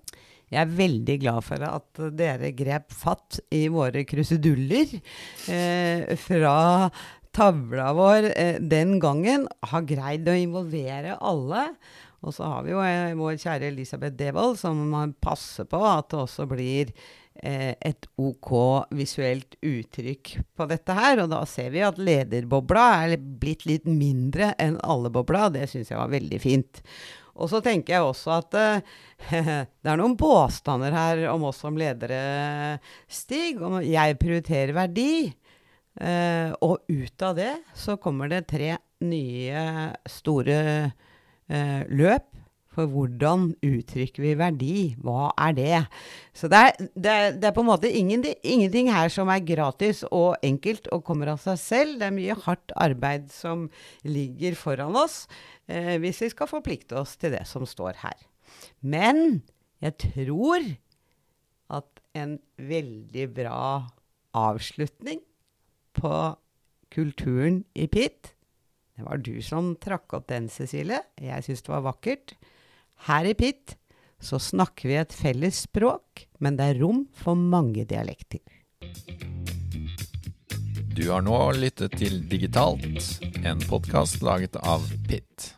Jeg 0.51 0.61
er 0.61 0.73
veldig 0.77 1.15
glad 1.23 1.41
for 1.43 1.63
at 1.65 2.01
dere 2.13 2.51
grep 2.55 2.93
fatt 2.93 3.39
i 3.55 3.65
våre 3.73 4.03
kruseduller 4.05 4.93
eh, 5.49 6.13
fra 6.21 6.55
tavla 7.35 7.89
vår 7.97 8.29
eh, 8.35 8.59
den 8.61 8.99
gangen. 9.01 9.47
Har 9.71 9.87
greid 9.89 10.29
å 10.29 10.37
involvere 10.37 11.17
alle. 11.17 11.67
Og 12.25 12.33
så 12.33 12.47
har 12.49 12.63
vi 12.65 12.73
jo 12.73 12.81
eh, 12.85 13.17
vår 13.17 13.37
kjære 13.41 13.69
Elisabeth 13.73 14.17
Devold, 14.17 14.57
som 14.61 14.95
passer 15.21 15.67
på 15.69 15.81
at 15.85 16.09
det 16.13 16.21
også 16.21 16.47
blir 16.49 16.93
eh, 17.41 17.73
et 17.75 18.07
OK 18.21 18.53
visuelt 18.95 19.57
uttrykk 19.65 20.37
på 20.55 20.69
dette 20.71 20.95
her. 20.97 21.25
Og 21.25 21.33
da 21.33 21.43
ser 21.49 21.73
vi 21.75 21.83
at 21.85 22.01
lederbobla 22.01 22.87
er 23.03 23.17
blitt 23.17 23.67
litt 23.69 23.89
mindre 23.89 24.53
enn 24.61 24.79
alle-bobla. 24.81 25.49
Det 25.57 25.67
syns 25.69 25.91
jeg 25.91 26.01
var 26.01 26.13
veldig 26.15 26.41
fint. 26.41 26.81
Og 27.35 27.51
så 27.51 27.59
tenker 27.63 27.97
jeg 27.97 28.05
også 28.05 28.35
at 28.37 28.57
uh, 28.57 28.93
det 29.83 29.91
er 29.91 29.99
noen 29.99 30.15
påstander 30.19 30.95
her 30.95 31.25
om 31.33 31.47
oss 31.49 31.63
som 31.63 31.77
ledere, 31.79 32.77
Stig. 33.07 33.59
Om 33.61 33.81
jeg 33.83 34.19
prioriterer 34.21 34.75
verdi. 34.75 35.33
Uh, 35.95 36.51
og 36.59 36.83
ut 36.91 37.23
av 37.23 37.37
det 37.37 37.53
så 37.79 37.95
kommer 38.01 38.27
det 38.27 38.49
tre 38.51 38.73
nye 39.07 39.61
store 40.11 40.57
uh, 40.91 41.83
løp 41.87 42.34
for 42.75 42.91
hvordan 42.91 43.49
uttrykker 43.63 44.23
vi 44.23 44.33
verdi? 44.39 44.75
Hva 45.03 45.29
er 45.47 45.55
det? 45.57 45.79
Så 46.35 46.49
det 46.51 46.59
er, 46.59 46.85
det 46.93 47.13
er, 47.13 47.27
det 47.39 47.49
er 47.49 47.55
på 47.55 47.63
en 47.63 47.69
måte 47.69 47.89
ingenting, 47.91 48.35
ingenting, 48.43 48.91
her 48.93 49.11
som 49.13 49.31
er 49.31 49.43
gratis 49.47 50.03
og 50.09 50.35
enkelt 50.45 50.89
og 50.93 51.05
kommer 51.07 51.33
av 51.33 51.41
seg 51.43 51.59
selv. 51.61 51.97
Det 51.99 52.09
er 52.09 52.15
mye 52.17 52.37
hardt 52.45 52.75
arbeid 52.75 53.31
som 53.33 53.67
ligger 54.03 54.57
foran 54.59 54.97
oss 54.99 55.23
eh, 55.71 55.95
hvis 56.03 56.23
vi 56.25 56.31
skal 56.35 56.51
forplikte 56.51 56.99
oss 56.99 57.15
til 57.21 57.35
det 57.37 57.45
som 57.49 57.65
står 57.69 58.01
her. 58.03 58.17
Men 58.83 59.41
jeg 59.83 59.97
tror 60.11 60.71
at 61.75 62.05
en 62.15 62.37
veldig 62.61 63.27
bra 63.35 63.59
avslutning 64.35 65.23
på 65.95 66.15
kulturen 66.95 67.63
i 67.75 67.87
PIT 67.91 68.35
det 68.95 69.03
var 69.03 69.19
du 69.19 69.33
som 69.43 69.73
trakk 69.81 70.13
opp 70.15 70.29
den, 70.29 70.47
Cecilie. 70.47 71.01
Jeg 71.19 71.43
syns 71.43 71.65
det 71.65 71.73
var 71.73 71.83
vakkert. 71.89 72.35
Her 73.07 73.25
i 73.25 73.33
PIT 73.37 73.75
så 74.21 74.39
snakker 74.41 74.89
vi 74.89 74.97
et 74.99 75.13
felles 75.13 75.65
språk, 75.67 76.25
men 76.39 76.57
det 76.57 76.69
er 76.71 76.79
rom 76.81 77.03
for 77.13 77.35
mange 77.35 77.85
dialekter. 77.85 78.41
Du 80.95 81.03
har 81.09 81.25
nå 81.25 81.35
lyttet 81.59 81.97
til 81.99 82.21
Digitalt, 82.31 83.19
en 83.43 83.59
podkast 83.67 84.23
laget 84.23 84.55
av 84.63 84.85
PIT. 85.09 85.54